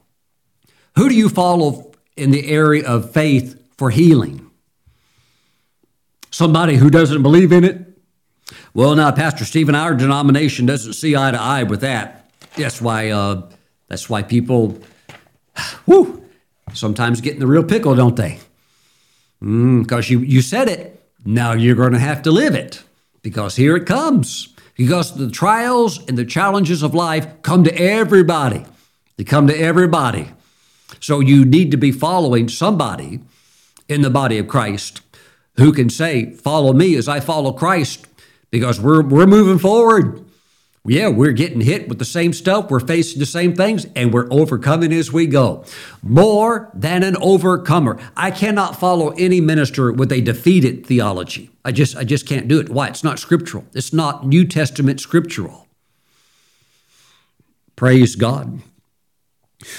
[0.96, 4.50] Who do you follow in the area of faith for healing?
[6.34, 7.80] Somebody who doesn't believe in it?
[8.74, 12.28] Well, now, Pastor Steven, our denomination doesn't see eye to eye with that.
[12.58, 13.12] That's why.
[13.12, 13.44] Uh,
[13.88, 14.80] that's why people,
[15.86, 16.26] whoo,
[16.74, 18.40] sometimes get in the real pickle, don't they?
[19.40, 21.00] Because mm, you you said it.
[21.24, 22.82] Now you're going to have to live it.
[23.22, 24.56] Because here it comes.
[24.76, 28.66] Because the trials and the challenges of life come to everybody.
[29.18, 30.32] They come to everybody.
[31.00, 33.20] So you need to be following somebody
[33.88, 35.03] in the body of Christ
[35.56, 38.08] who can say, Follow me as I follow Christ,
[38.52, 40.26] because we're, we're moving forward.
[40.86, 44.28] Yeah, we're getting hit with the same stuff, we're facing the same things, and we're
[44.30, 45.64] overcoming as we go.
[46.02, 47.98] More than an overcomer.
[48.18, 51.52] I cannot follow any minister with a defeated theology.
[51.64, 52.68] I just I just can't do it.
[52.68, 52.90] Why?
[52.90, 53.66] It's not scriptural.
[53.74, 55.68] It's not New Testament scriptural.
[57.78, 58.62] Praise God.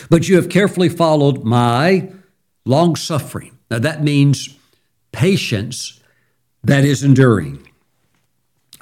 [0.08, 2.10] But you have carefully followed my
[2.64, 3.58] long suffering.
[3.70, 4.56] Now that means
[5.14, 6.00] patience
[6.64, 7.66] that is enduring.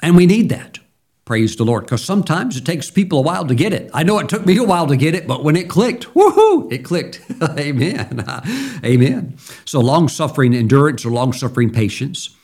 [0.01, 0.79] And we need that.
[1.25, 1.85] Praise the Lord.
[1.85, 3.89] Because sometimes it takes people a while to get it.
[3.93, 6.71] I know it took me a while to get it, but when it clicked, woohoo,
[6.71, 7.21] it clicked.
[7.57, 8.25] Amen.
[8.85, 9.37] Amen.
[9.63, 12.35] So long suffering endurance or long suffering patience.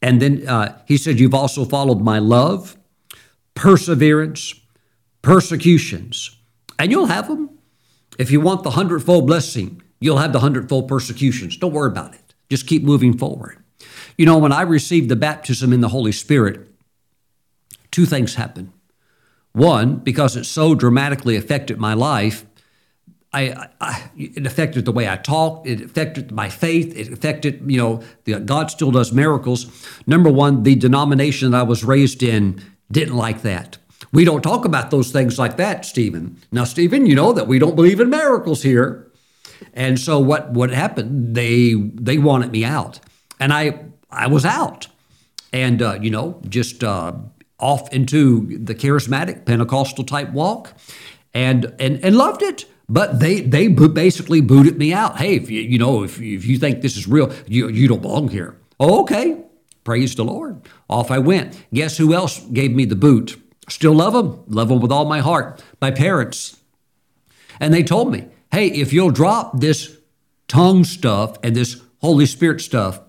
[0.00, 2.76] And then uh, he said, You've also followed my love,
[3.54, 4.54] perseverance,
[5.20, 6.36] persecutions.
[6.78, 7.50] And you'll have them.
[8.18, 11.56] If you want the hundredfold blessing, you'll have the hundredfold persecutions.
[11.56, 12.23] Don't worry about it.
[12.54, 13.58] Just keep moving forward.
[14.16, 16.68] You know, when I received the baptism in the Holy Spirit,
[17.90, 18.70] two things happened.
[19.54, 22.46] One, because it so dramatically affected my life,
[23.32, 25.66] I, I, it affected the way I talked.
[25.66, 26.96] It affected my faith.
[26.96, 29.66] It affected, you know, the, God still does miracles.
[30.06, 33.78] Number one, the denomination that I was raised in didn't like that.
[34.12, 36.40] We don't talk about those things like that, Steven.
[36.52, 39.03] Now, Steven, you know that we don't believe in miracles here.
[39.72, 41.34] And so what what happened?
[41.34, 43.00] They they wanted me out,
[43.40, 44.88] and I I was out,
[45.52, 47.12] and uh, you know just uh,
[47.58, 50.74] off into the charismatic Pentecostal type walk,
[51.32, 52.66] and and and loved it.
[52.88, 55.16] But they they basically booted me out.
[55.16, 58.02] Hey, if you you know if if you think this is real, you you don't
[58.02, 58.56] belong here.
[58.78, 59.42] Oh, okay,
[59.82, 60.60] praise the Lord.
[60.88, 61.64] Off I went.
[61.72, 63.40] Guess who else gave me the boot?
[63.68, 65.62] Still love them, love them with all my heart.
[65.80, 66.60] My parents,
[67.58, 69.98] and they told me hey, if you'll drop this
[70.46, 73.00] tongue stuff and this Holy Spirit stuff,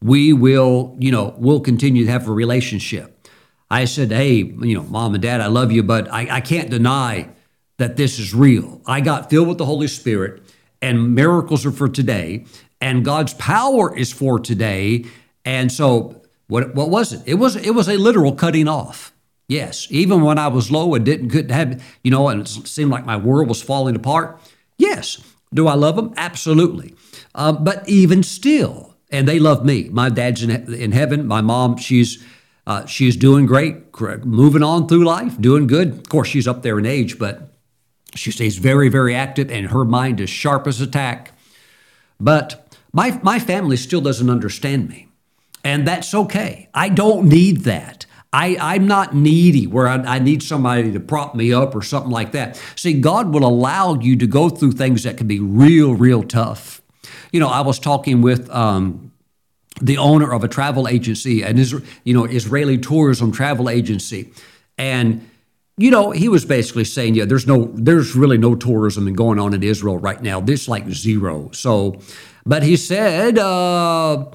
[0.00, 3.28] we will, you know, we'll continue to have a relationship.
[3.70, 6.70] I said, hey, you know, mom and dad, I love you, but I, I can't
[6.70, 7.28] deny
[7.76, 8.80] that this is real.
[8.86, 10.42] I got filled with the Holy Spirit
[10.80, 12.44] and miracles are for today,
[12.80, 15.06] and God's power is for today.
[15.44, 17.22] And so, what, what was it?
[17.24, 19.14] It was it was a literal cutting off.
[19.48, 22.90] Yes, even when I was low and didn't couldn't have you know, and it seemed
[22.90, 24.38] like my world was falling apart.
[24.84, 25.22] Yes,
[25.52, 26.12] do I love them?
[26.16, 26.94] Absolutely.
[27.34, 29.88] Uh, but even still, and they love me.
[29.88, 31.26] My dad's in, in heaven.
[31.26, 32.22] My mom, she's
[32.66, 35.88] uh, she's doing great, moving on through life, doing good.
[35.92, 37.54] Of course, she's up there in age, but
[38.14, 41.32] she stays very, very active, and her mind is sharp as a tack.
[42.20, 45.08] But my my family still doesn't understand me,
[45.62, 46.68] and that's okay.
[46.74, 48.06] I don't need that.
[48.34, 52.10] I, I'm not needy where I, I, need somebody to prop me up or something
[52.10, 52.60] like that.
[52.74, 56.82] See, God will allow you to go through things that can be real, real tough.
[57.30, 59.12] You know, I was talking with um,
[59.80, 61.58] the owner of a travel agency, an
[62.02, 64.32] you know Israeli tourism travel agency,
[64.76, 65.28] and
[65.76, 69.54] you know he was basically saying, yeah, there's no, there's really no tourism going on
[69.54, 70.40] in Israel right now.
[70.40, 71.50] There's like zero.
[71.52, 72.00] So,
[72.44, 74.26] but he said, uh,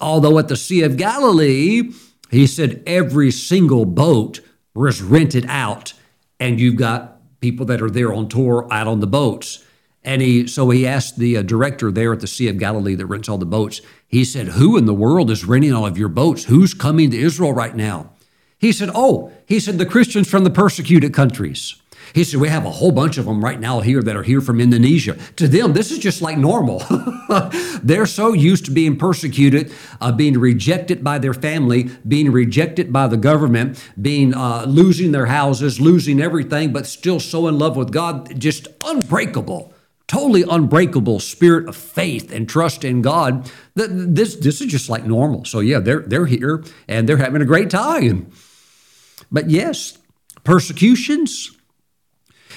[0.00, 1.92] although at the Sea of Galilee
[2.34, 4.40] he said every single boat
[4.74, 5.92] was rented out,
[6.40, 9.64] and you've got people that are there on tour out on the boats.
[10.02, 13.06] And he, so he asked the uh, director there at the Sea of Galilee that
[13.06, 13.80] rents all the boats.
[14.06, 16.44] He said, "Who in the world is renting all of your boats?
[16.44, 18.10] Who's coming to Israel right now?"
[18.58, 21.76] He said, "Oh, he said the Christians from the persecuted countries."
[22.14, 24.40] He said, We have a whole bunch of them right now here that are here
[24.40, 25.18] from Indonesia.
[25.34, 26.80] To them, this is just like normal.
[27.82, 33.08] They're so used to being persecuted, uh, being rejected by their family, being rejected by
[33.08, 37.92] the government, being uh, losing their houses, losing everything, but still so in love with
[37.92, 39.72] God, just unbreakable
[40.06, 43.50] totally unbreakable spirit of faith and trust in God.
[43.74, 45.46] This this is just like normal.
[45.46, 48.30] So yeah, they're they're here and they're having a great time.
[49.32, 49.98] But yes,
[50.44, 51.50] persecutions,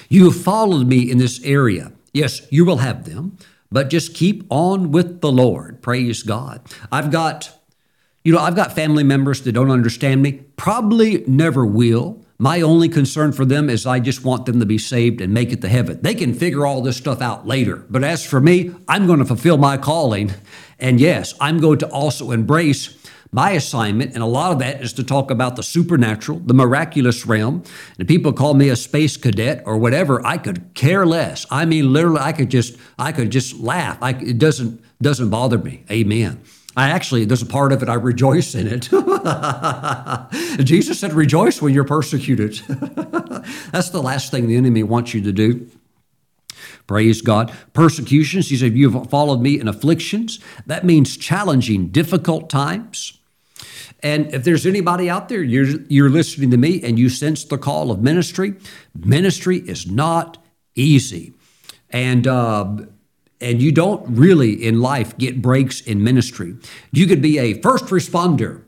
[0.10, 1.92] you have followed me in this area.
[2.14, 3.38] Yes, you will have them,
[3.72, 5.82] but just keep on with the Lord.
[5.82, 6.62] Praise God.
[6.92, 7.52] I've got,
[8.24, 12.24] you know, I've got family members that don't understand me, probably never will.
[12.40, 15.52] My only concern for them is I just want them to be saved and make
[15.52, 16.00] it to heaven.
[16.02, 17.78] They can figure all this stuff out later.
[17.90, 20.34] But as for me, I'm going to fulfill my calling.
[20.80, 22.97] And yes, I'm going to also embrace
[23.32, 27.26] my assignment, and a lot of that is to talk about the supernatural, the miraculous
[27.26, 27.64] realm.
[28.00, 30.26] And people call me a space cadet or whatever.
[30.26, 31.46] I could care less.
[31.52, 33.98] I mean, literally, I could just, I could just laugh.
[34.02, 35.84] I, it doesn't, doesn't bother me.
[35.92, 36.42] Amen.
[36.78, 38.84] I actually, there's a part of it, I rejoice in it.
[40.64, 42.54] Jesus said, rejoice when you're persecuted.
[43.72, 45.68] That's the last thing the enemy wants you to do.
[46.88, 47.54] Praise God.
[47.74, 50.40] Persecutions, he said, You've followed me in afflictions.
[50.66, 53.20] That means challenging, difficult times.
[54.04, 57.58] And if there's anybody out there, you're, you're listening to me and you sense the
[57.58, 58.56] call of ministry,
[58.96, 60.38] ministry is not
[60.76, 61.34] easy.
[61.90, 62.78] And, uh,
[63.42, 66.56] and you don't really in life get breaks in ministry.
[66.92, 68.64] You could be a first responder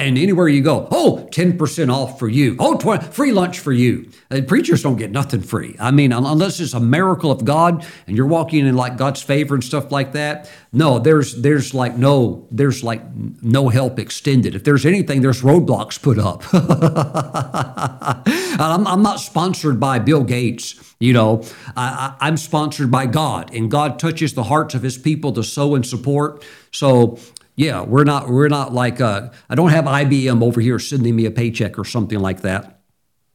[0.00, 2.56] and anywhere you go, oh, 10% off for you.
[2.58, 4.10] Oh, 20, free lunch for you.
[4.30, 5.76] And preachers don't get nothing free.
[5.78, 9.54] I mean, unless it's a miracle of God and you're walking in like God's favor
[9.54, 10.50] and stuff like that.
[10.72, 14.54] No, there's there's like no there's like no help extended.
[14.54, 16.44] If there's anything, there's roadblocks put up.
[18.60, 20.94] I'm, I'm, not sponsored by Bill Gates.
[21.00, 21.42] You know,
[21.76, 25.74] I, I'm sponsored by God, and God touches the hearts of His people to sow
[25.74, 26.44] and support.
[26.70, 27.18] So
[27.56, 31.26] yeah, we're not we're not like uh, I don't have IBM over here sending me
[31.26, 32.80] a paycheck or something like that.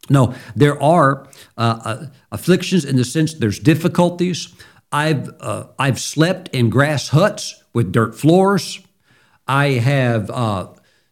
[0.10, 4.54] No, there are uh, uh, afflictions in the sense there's difficulties.
[4.92, 8.82] I've uh, I've slept in grass huts with dirt floors.
[9.48, 10.68] I have uh,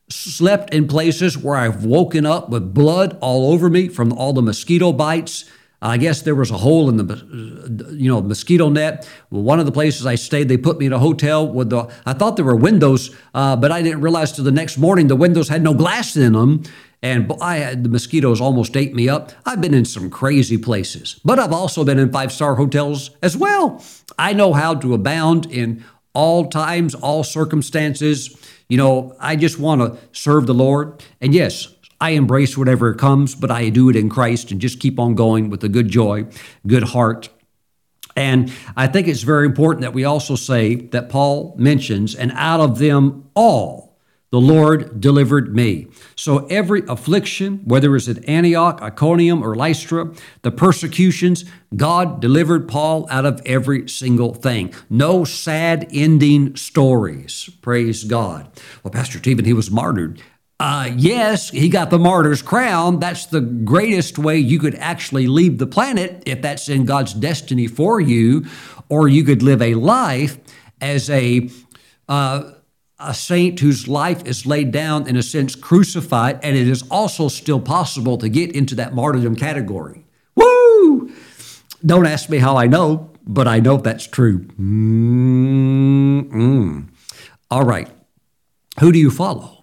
[0.10, 4.42] slept in places where I've woken up with blood all over me from all the
[4.42, 5.46] mosquito bites
[5.84, 9.06] I guess there was a hole in the, you know, mosquito net.
[9.30, 11.94] One of the places I stayed, they put me in a hotel with the.
[12.06, 15.18] I thought there were windows, uh, but I didn't realize till the next morning the
[15.18, 16.64] windows had no glass in them,
[17.02, 19.34] and I had the mosquitoes almost ate me up.
[19.46, 23.36] I've been in some crazy places, but I've also been in five star hotels as
[23.36, 23.84] well.
[24.18, 28.38] I know how to abound in all times, all circumstances.
[28.70, 31.73] You know, I just want to serve the Lord, and yes,
[32.04, 35.50] I embrace whatever comes, but I do it in Christ and just keep on going
[35.50, 36.26] with a good joy,
[36.68, 37.30] good heart.
[38.18, 42.60] And I think it's very important that we also say that Paul mentions, and out
[42.60, 43.98] of them all,
[44.32, 45.88] the Lord delivered me.
[46.18, 53.08] So every affliction, whether it's at Antioch, Iconium, or Lystra, the persecutions, God delivered Paul
[53.10, 54.74] out of every single thing.
[54.90, 57.50] No sad ending stories.
[57.62, 58.50] Praise God.
[58.84, 60.22] Well, Pastor Steven, he was martyred.
[60.60, 63.00] Uh, yes, he got the martyr's crown.
[63.00, 67.68] That's the greatest way you could actually leave the planet if that's in God's destiny
[67.68, 68.46] for you.
[68.90, 70.38] or you could live a life
[70.80, 71.50] as a
[72.08, 72.52] uh,
[73.00, 77.28] a saint whose life is laid down in a sense crucified, and it is also
[77.28, 80.06] still possible to get into that martyrdom category.
[80.36, 81.12] Woo!
[81.86, 84.42] Don't ask me how I know, but I know that's true.
[84.60, 86.28] Mm-mm.
[87.52, 87.90] All right.
[88.80, 89.63] Who do you follow?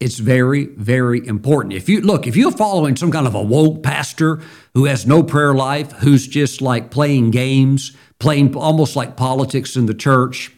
[0.00, 1.74] It's very, very important.
[1.74, 4.40] If you look, if you're following some kind of a woke pastor
[4.74, 9.86] who has no prayer life, who's just like playing games, playing almost like politics in
[9.86, 10.52] the church,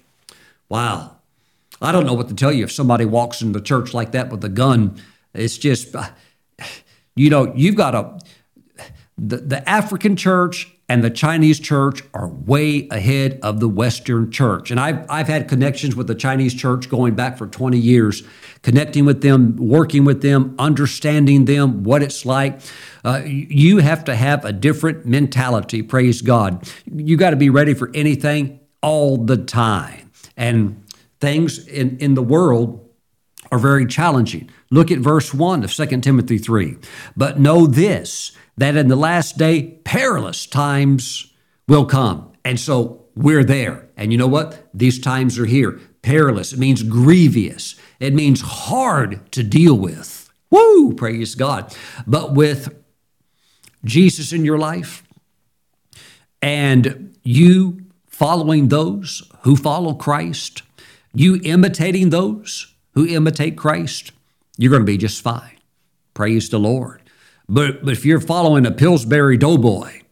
[0.69, 1.17] wow.
[1.81, 4.31] I don't know what to tell you if somebody walks in the church like that
[4.31, 5.01] with a gun.
[5.33, 5.95] It's just,
[7.17, 8.19] you know, you've got a,
[9.17, 14.73] the, the African church and the Chinese church are way ahead of the Western church.
[14.73, 18.25] And I've, I've had connections with the Chinese church going back for 20 years,
[18.63, 22.61] connecting with them, working with them, understanding them, what it's like.
[23.05, 26.69] Uh, you have to have a different mentality, praise God.
[26.93, 30.11] You got to be ready for anything all the time.
[30.37, 30.85] And
[31.21, 32.85] things in, in the world
[33.53, 34.51] are very challenging.
[34.73, 36.79] Look at verse 1 of 2 Timothy 3.
[37.17, 41.33] But know this that in the last day, perilous times
[41.67, 42.33] will come.
[42.45, 43.89] And so we're there.
[43.97, 44.69] And you know what?
[44.75, 45.81] These times are here.
[46.03, 46.53] Perilous.
[46.53, 47.75] It means grievous.
[48.01, 50.31] It means hard to deal with.
[50.51, 50.95] Woo!
[50.95, 51.75] Praise God.
[52.07, 52.75] But with
[53.85, 55.05] Jesus in your life
[56.43, 60.63] and you following those who follow Christ,
[61.15, 64.13] you imitating those who imitate Christ,
[64.59, 65.59] you're going to be just fine.
[66.13, 67.00] Praise the Lord.
[67.51, 70.03] But, but if you're following a Pillsbury Doughboy,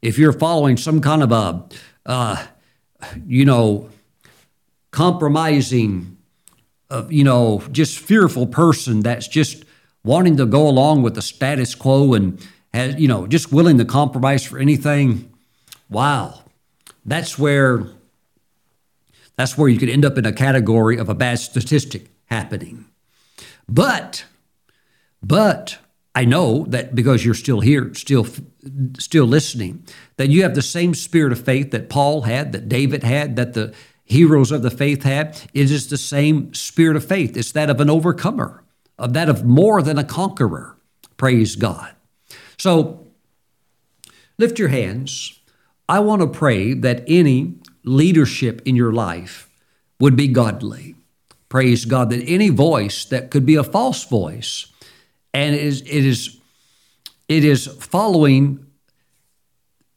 [0.00, 1.62] if you're following some kind of a,
[2.06, 2.46] uh,
[3.26, 3.90] you know,
[4.92, 6.16] compromising,
[6.88, 9.66] uh, you know, just fearful person that's just
[10.04, 12.40] wanting to go along with the status quo and
[12.72, 15.30] has, you know, just willing to compromise for anything,
[15.90, 16.44] wow,
[17.04, 17.84] that's where
[19.36, 22.86] that's where you could end up in a category of a bad statistic happening.
[23.68, 24.24] But,
[25.22, 25.76] but
[26.16, 28.26] I know that because you're still here, still
[28.98, 29.86] still listening,
[30.16, 33.52] that you have the same spirit of faith that Paul had, that David had, that
[33.52, 35.38] the heroes of the faith had.
[35.52, 37.36] It is the same spirit of faith.
[37.36, 38.64] It's that of an overcomer,
[38.98, 40.78] of that of more than a conqueror.
[41.18, 41.94] Praise God.
[42.56, 43.06] So
[44.38, 45.38] lift your hands.
[45.86, 49.50] I want to pray that any leadership in your life
[50.00, 50.94] would be godly.
[51.50, 52.08] Praise God.
[52.08, 54.72] That any voice that could be a false voice
[55.36, 56.38] and it is, it is,
[57.28, 58.64] it is following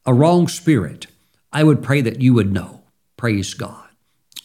[0.06, 1.08] a wrong spirit,
[1.54, 2.84] I would pray that you would know.
[3.16, 3.88] Praise God.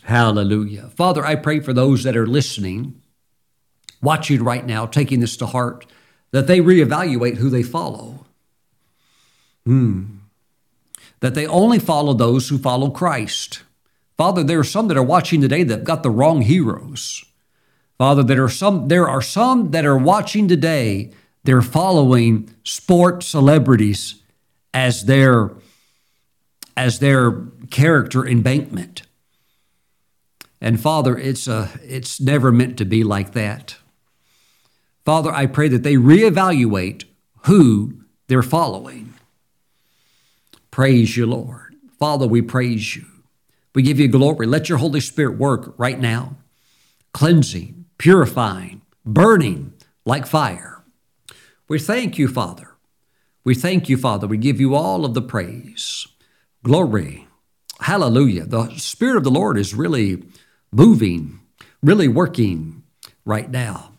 [0.05, 0.93] Hallelujah.
[0.95, 3.03] Father, I pray for those that are listening,
[4.01, 5.85] watching right now, taking this to heart,
[6.31, 8.25] that they reevaluate who they follow.
[9.67, 10.19] Hmm.
[11.19, 13.65] That they only follow those who follow Christ.
[14.17, 17.25] Father, there are some that are watching today that have got the wrong heroes.
[17.99, 21.13] Father, there are some there are some that are watching today,
[21.45, 24.17] they're following sport celebrities
[24.73, 25.53] as their
[26.77, 29.03] as their character embankment.
[30.61, 33.77] And Father, it's a it's never meant to be like that.
[35.05, 37.05] Father, I pray that they reevaluate
[37.43, 39.13] who they're following.
[40.71, 41.77] Praise you, Lord.
[41.99, 43.05] Father, we praise you.
[43.75, 44.47] We give you glory.
[44.47, 46.37] Let your Holy Spirit work right now,
[47.13, 49.73] cleansing, purifying, burning
[50.05, 50.83] like fire.
[51.69, 52.73] We thank you, Father.
[53.45, 54.27] We thank you, Father.
[54.27, 56.07] We give you all of the praise.
[56.63, 57.29] Glory.
[57.81, 58.47] Hallelujah.
[58.47, 60.23] The Spirit of the Lord is really
[60.73, 61.41] moving,
[61.83, 62.83] really working
[63.25, 63.93] right now.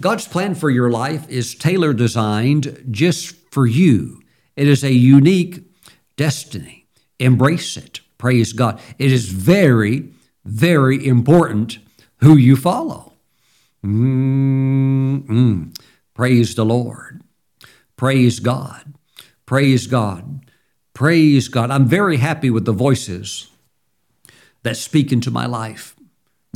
[0.00, 4.22] God's plan for your life is tailor designed just for you.
[4.56, 5.64] It is a unique
[6.16, 6.86] destiny.
[7.18, 8.00] Embrace it.
[8.16, 8.80] Praise God.
[8.98, 10.12] It is very,
[10.44, 11.78] very important
[12.18, 13.07] who you follow.
[13.84, 15.74] Mm-mm.
[16.14, 17.22] Praise the Lord.
[17.96, 18.94] Praise God.
[19.46, 20.40] Praise God.
[20.94, 21.70] Praise God.
[21.70, 23.50] I'm very happy with the voices
[24.62, 25.94] that speak into my life.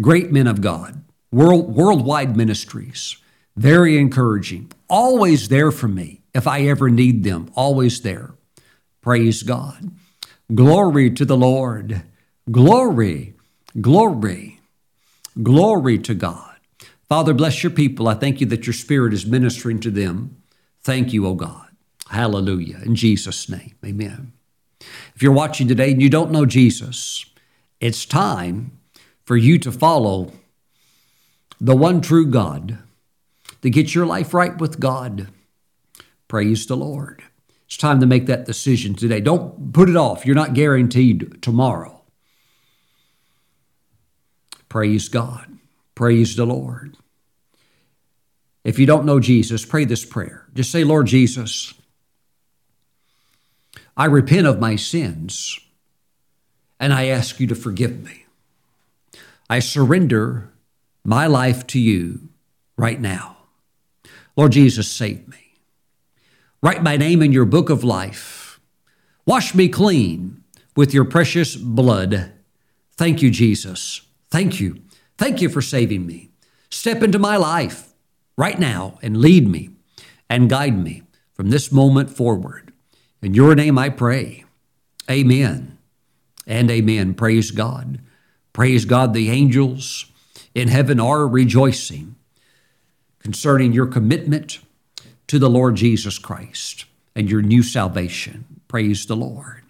[0.00, 3.18] Great men of God, world, worldwide ministries,
[3.56, 8.34] very encouraging, always there for me if I ever need them, always there.
[9.00, 9.90] Praise God.
[10.54, 12.02] Glory to the Lord.
[12.50, 13.34] Glory,
[13.80, 14.60] glory,
[15.42, 16.51] glory to God.
[17.12, 18.08] Father, bless your people.
[18.08, 20.42] I thank you that your spirit is ministering to them.
[20.80, 21.68] Thank you, O God.
[22.08, 22.80] Hallelujah.
[22.86, 24.32] In Jesus' name, amen.
[25.14, 27.26] If you're watching today and you don't know Jesus,
[27.80, 28.78] it's time
[29.26, 30.32] for you to follow
[31.60, 32.78] the one true God,
[33.60, 35.28] to get your life right with God.
[36.28, 37.22] Praise the Lord.
[37.66, 39.20] It's time to make that decision today.
[39.20, 40.24] Don't put it off.
[40.24, 42.00] You're not guaranteed tomorrow.
[44.70, 45.58] Praise God.
[45.94, 46.96] Praise the Lord.
[48.64, 50.46] If you don't know Jesus, pray this prayer.
[50.54, 51.74] Just say, Lord Jesus,
[53.96, 55.58] I repent of my sins
[56.78, 58.26] and I ask you to forgive me.
[59.50, 60.50] I surrender
[61.04, 62.28] my life to you
[62.76, 63.36] right now.
[64.36, 65.58] Lord Jesus, save me.
[66.62, 68.60] Write my name in your book of life.
[69.26, 70.42] Wash me clean
[70.76, 72.32] with your precious blood.
[72.96, 74.02] Thank you, Jesus.
[74.30, 74.80] Thank you.
[75.18, 76.30] Thank you for saving me.
[76.70, 77.91] Step into my life
[78.42, 79.70] right now and lead me
[80.28, 82.72] and guide me from this moment forward.
[83.22, 84.44] In your name I pray.
[85.08, 85.78] Amen
[86.44, 87.14] and amen.
[87.14, 88.00] Praise God.
[88.52, 89.14] Praise God.
[89.14, 90.06] The angels
[90.56, 92.16] in heaven are rejoicing
[93.20, 94.58] concerning your commitment
[95.28, 98.60] to the Lord Jesus Christ and your new salvation.
[98.66, 99.62] Praise the Lord.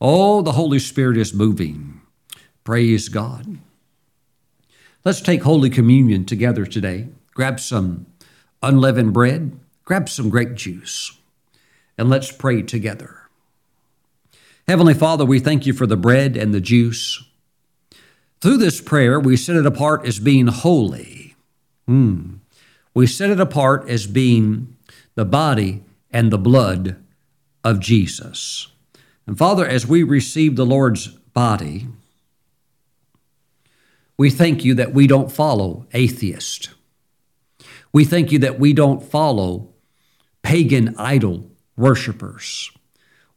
[0.00, 2.02] Oh, the Holy Spirit is moving.
[2.62, 3.58] Praise God.
[5.04, 7.08] Let's take Holy Communion together today.
[7.34, 8.06] Grab some
[8.62, 11.18] unleavened bread, grab some grape juice,
[11.98, 13.28] and let's pray together.
[14.66, 17.22] Heavenly Father, we thank you for the bread and the juice.
[18.40, 21.34] Through this prayer, we set it apart as being holy.
[21.86, 22.36] Hmm.
[22.94, 24.76] We set it apart as being
[25.16, 26.96] the body and the blood
[27.62, 28.68] of Jesus.
[29.26, 31.88] And Father, as we receive the Lord's body,
[34.16, 36.70] we thank you that we don't follow atheist.
[37.94, 39.72] We thank you that we don't follow
[40.42, 42.72] pagan idol worshipers.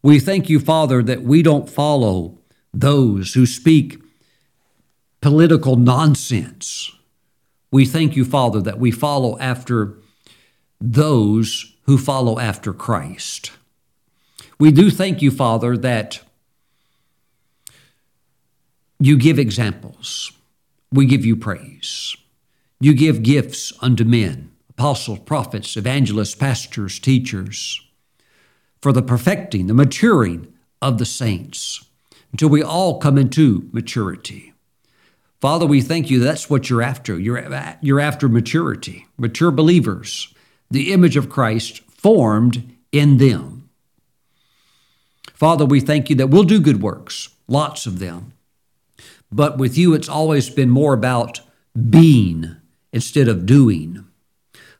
[0.01, 2.39] We thank you, Father, that we don't follow
[2.73, 4.01] those who speak
[5.21, 6.91] political nonsense.
[7.69, 9.99] We thank you, Father, that we follow after
[10.81, 13.51] those who follow after Christ.
[14.57, 16.19] We do thank you, Father, that
[18.99, 20.31] you give examples.
[20.91, 22.17] We give you praise.
[22.79, 27.81] You give gifts unto men, apostles, prophets, evangelists, pastors, teachers,
[28.81, 31.83] for the perfecting, the maturing of the saints,
[32.31, 34.53] until we all come into maturity.
[35.41, 37.17] Father, we thank you that's what you're after.
[37.17, 40.33] You're, you're after maturity, mature believers,
[40.69, 43.69] the image of Christ formed in them.
[45.33, 48.33] Father, we thank you that we'll do good works, lots of them.
[49.31, 51.41] But with you, it's always been more about
[51.89, 52.55] being
[52.91, 54.05] instead of doing.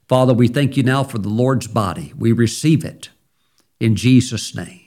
[0.07, 2.13] Father, we thank you now for the Lord's body.
[2.17, 3.09] We receive it
[3.79, 4.81] in Jesus' name.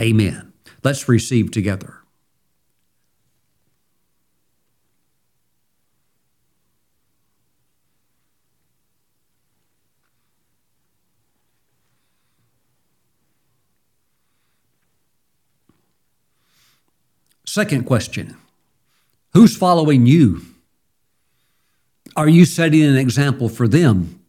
[0.00, 0.52] Amen.
[0.82, 2.00] Let's receive together.
[17.46, 18.36] Second question
[19.32, 20.53] Who's following you?
[22.16, 24.20] Are you setting an example for them?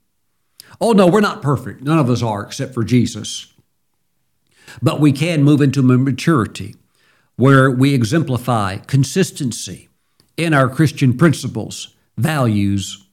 [0.82, 1.82] Oh, no, we're not perfect.
[1.82, 3.54] None of us are except for Jesus.
[4.82, 6.76] But we can move into maturity
[7.36, 9.90] where we exemplify consistency
[10.36, 13.06] in our Christian principles, values,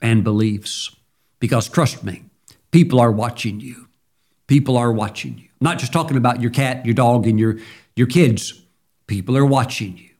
[0.00, 0.94] and beliefs.
[1.40, 2.24] Because trust me,
[2.70, 3.88] people are watching you.
[4.46, 5.48] People are watching you.
[5.60, 7.58] I'm not just talking about your cat, your dog, and your,
[7.96, 8.62] your kids.
[9.06, 10.10] People are watching you.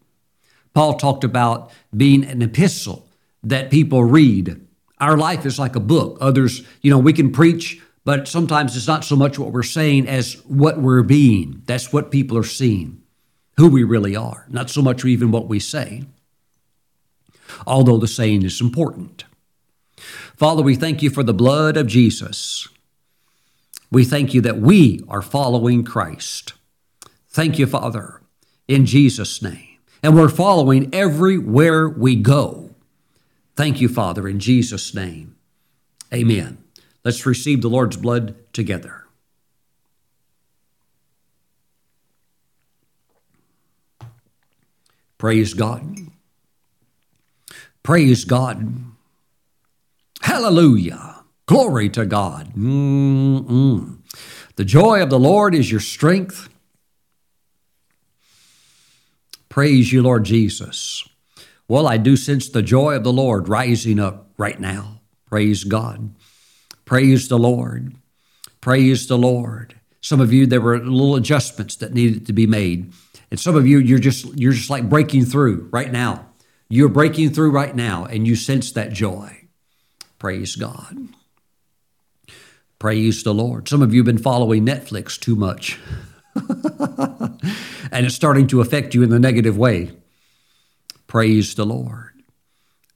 [0.75, 3.07] Paul talked about being an epistle
[3.43, 4.67] that people read.
[4.99, 6.19] Our life is like a book.
[6.21, 10.09] Others, you know, we can preach, but sometimes it's not so much what we're saying
[10.09, 11.63] as what we're being.
[11.67, 13.03] That's what people are seeing,
[13.57, 16.05] who we really are, not so much even what we say,
[17.67, 19.25] although the saying is important.
[20.37, 22.69] Father, we thank you for the blood of Jesus.
[23.91, 26.55] We thank you that we are following Christ.
[27.29, 28.23] Thank you, Father,
[28.67, 29.79] in Jesus' name.
[30.03, 32.72] And we're following everywhere we go.
[33.55, 35.37] Thank you, Father, in Jesus' name.
[36.13, 36.63] Amen.
[37.05, 39.07] Let's receive the Lord's blood together.
[45.19, 45.99] Praise God.
[47.83, 48.85] Praise God.
[50.23, 51.25] Hallelujah.
[51.47, 52.55] Glory to God.
[52.55, 53.99] Mm-mm.
[54.57, 56.49] The joy of the Lord is your strength.
[59.49, 61.09] Praise you, Lord Jesus.
[61.73, 65.01] Well, I do sense the joy of the Lord rising up right now.
[65.25, 66.15] Praise God.
[66.85, 67.95] Praise the Lord.
[68.61, 69.81] Praise the Lord.
[70.03, 72.93] Some of you, there were little adjustments that needed to be made.
[73.31, 76.27] And some of you, you're just you're just like breaking through right now.
[76.69, 79.49] You're breaking through right now, and you sense that joy.
[80.19, 81.09] Praise God.
[82.79, 83.67] Praise the Lord.
[83.67, 85.81] Some of you have been following Netflix too much.
[86.37, 89.93] and it's starting to affect you in the negative way.
[91.13, 92.23] Praise the Lord.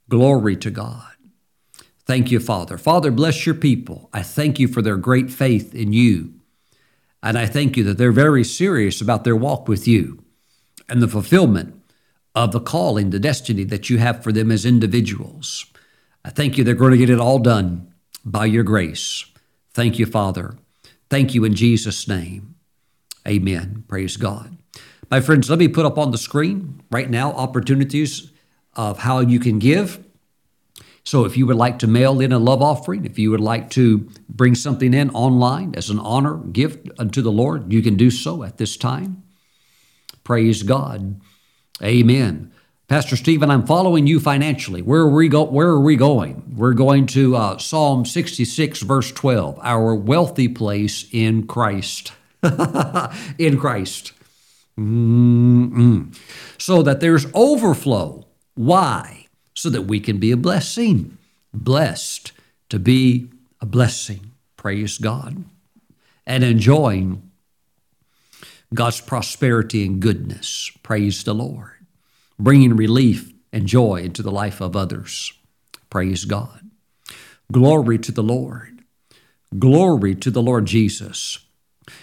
[0.09, 1.13] Glory to God.
[2.07, 2.79] Thank you, Father.
[2.79, 4.09] Father, bless your people.
[4.11, 6.33] I thank you for their great faith in you.
[7.23, 10.25] And I thank you that they're very serious about their walk with you
[10.89, 11.79] and the fulfillment
[12.35, 15.67] of the calling, the destiny that you have for them as individuals.
[16.25, 17.93] I thank you they're going to get it all done
[18.25, 19.27] by your grace.
[19.73, 20.57] Thank you, Father.
[21.11, 22.55] Thank you in Jesus' name.
[23.29, 23.85] Amen.
[23.87, 24.56] Praise God.
[25.11, 28.33] My friends, let me put up on the screen right now opportunities
[28.75, 30.05] of how you can give.
[31.05, 33.71] So if you would like to mail in a love offering, if you would like
[33.71, 38.11] to bring something in online as an honor gift unto the Lord, you can do
[38.11, 39.23] so at this time.
[40.25, 41.21] Praise God.
[41.81, 42.51] Amen.
[42.89, 44.83] Pastor Steven, I'm following you financially.
[44.83, 46.55] Where are we, go- where are we going?
[46.57, 52.13] We're going to uh, Psalm 66, verse 12, our wealthy place in Christ.
[53.39, 54.13] in Christ.
[54.79, 56.17] Mm-mm.
[56.59, 58.27] So that there's overflow.
[58.55, 59.27] Why?
[59.55, 61.17] So that we can be a blessing.
[61.53, 62.33] Blessed
[62.69, 63.31] to be
[63.61, 64.33] a blessing.
[64.57, 65.45] Praise God.
[66.27, 67.31] And enjoying
[68.75, 70.71] God's prosperity and goodness.
[70.83, 71.73] Praise the Lord.
[72.39, 75.33] Bringing relief and joy into the life of others.
[75.89, 76.61] Praise God.
[77.51, 78.81] Glory to the Lord.
[79.59, 81.39] Glory to the Lord Jesus.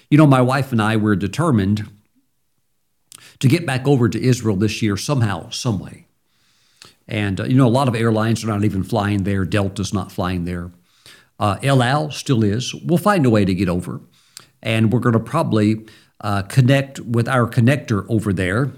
[0.09, 1.87] You know, my wife and I were determined
[3.44, 6.07] to get back over to Israel this year somehow, some way.
[7.10, 9.44] And, uh, you know, a lot of airlines are not even flying there.
[9.44, 10.72] Delta's not flying there.
[11.38, 12.74] Uh, El Al still is.
[12.74, 13.99] We'll find a way to get over.
[14.61, 15.86] And we're going to probably
[16.22, 18.72] uh, connect with our connector over there,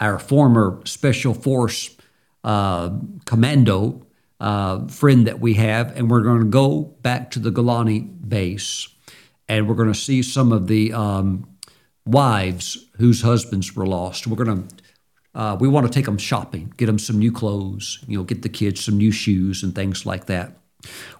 [0.00, 1.96] our former Special Force
[2.42, 2.90] uh,
[3.24, 4.04] commando
[4.40, 5.96] uh, friend that we have.
[5.96, 8.88] And we're going to go back to the Golani base
[9.48, 11.46] and we're going to see some of the um,
[12.06, 14.26] wives whose husbands were lost.
[14.26, 14.74] We're going to
[15.32, 18.42] uh, we want to take them shopping, get them some new clothes, you know, get
[18.42, 20.56] the kids some new shoes and things like that.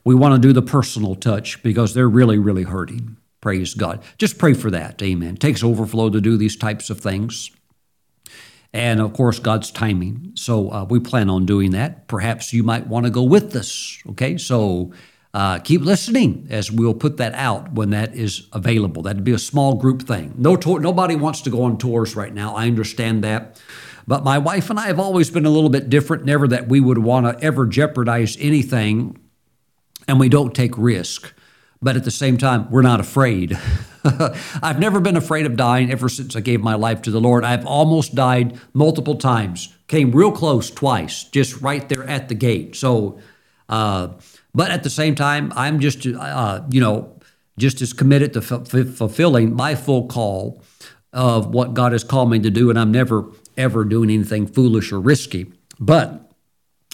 [0.05, 3.19] We want to do the personal touch because they're really, really hurting.
[3.41, 4.03] Praise God.
[4.19, 5.01] Just pray for that.
[5.01, 5.35] Amen.
[5.35, 7.51] It takes overflow to do these types of things.
[8.73, 10.33] And of course, God's timing.
[10.35, 12.09] So uh, we plan on doing that.
[12.09, 13.99] Perhaps you might want to go with us.
[14.11, 14.37] Okay.
[14.39, 14.93] So
[15.33, 19.03] uh, keep listening as we'll put that out when that is available.
[19.03, 20.35] That'd be a small group thing.
[20.37, 22.57] No, tour, nobody wants to go on tours right now.
[22.57, 23.61] I understand that.
[24.09, 26.81] But my wife and I have always been a little bit different, never that we
[26.81, 29.21] would want to ever jeopardize anything,
[30.09, 31.33] and we don't take risk.
[31.81, 33.57] But at the same time, we're not afraid.
[34.63, 37.45] I've never been afraid of dying ever since I gave my life to the Lord.
[37.45, 42.75] I've almost died multiple times, came real close twice, just right there at the gate.
[42.75, 43.21] So,
[43.69, 44.09] uh,
[44.55, 47.17] but at the same time, I'm just, uh, you know,
[47.59, 50.63] just as committed to f- fulfilling my full call
[51.13, 54.93] of what God has called me to do, and I'm never ever doing anything foolish
[54.93, 55.53] or risky.
[55.79, 56.31] But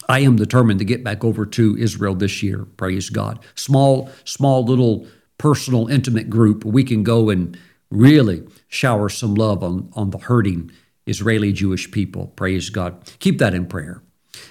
[0.09, 2.65] I am determined to get back over to Israel this year.
[2.77, 3.39] Praise God.
[3.55, 5.07] Small, small little
[5.37, 6.65] personal, intimate group.
[6.65, 7.57] We can go and
[7.89, 10.71] really shower some love on, on the hurting
[11.05, 12.27] Israeli Jewish people.
[12.27, 12.99] Praise God.
[13.19, 14.01] Keep that in prayer.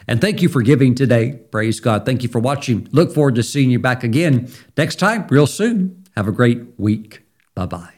[0.06, 1.32] And thank you for giving today.
[1.50, 2.06] Praise God.
[2.06, 2.88] Thank you for watching.
[2.92, 6.04] Look forward to seeing you back again next time, real soon.
[6.16, 7.22] Have a great week.
[7.54, 7.95] Bye bye.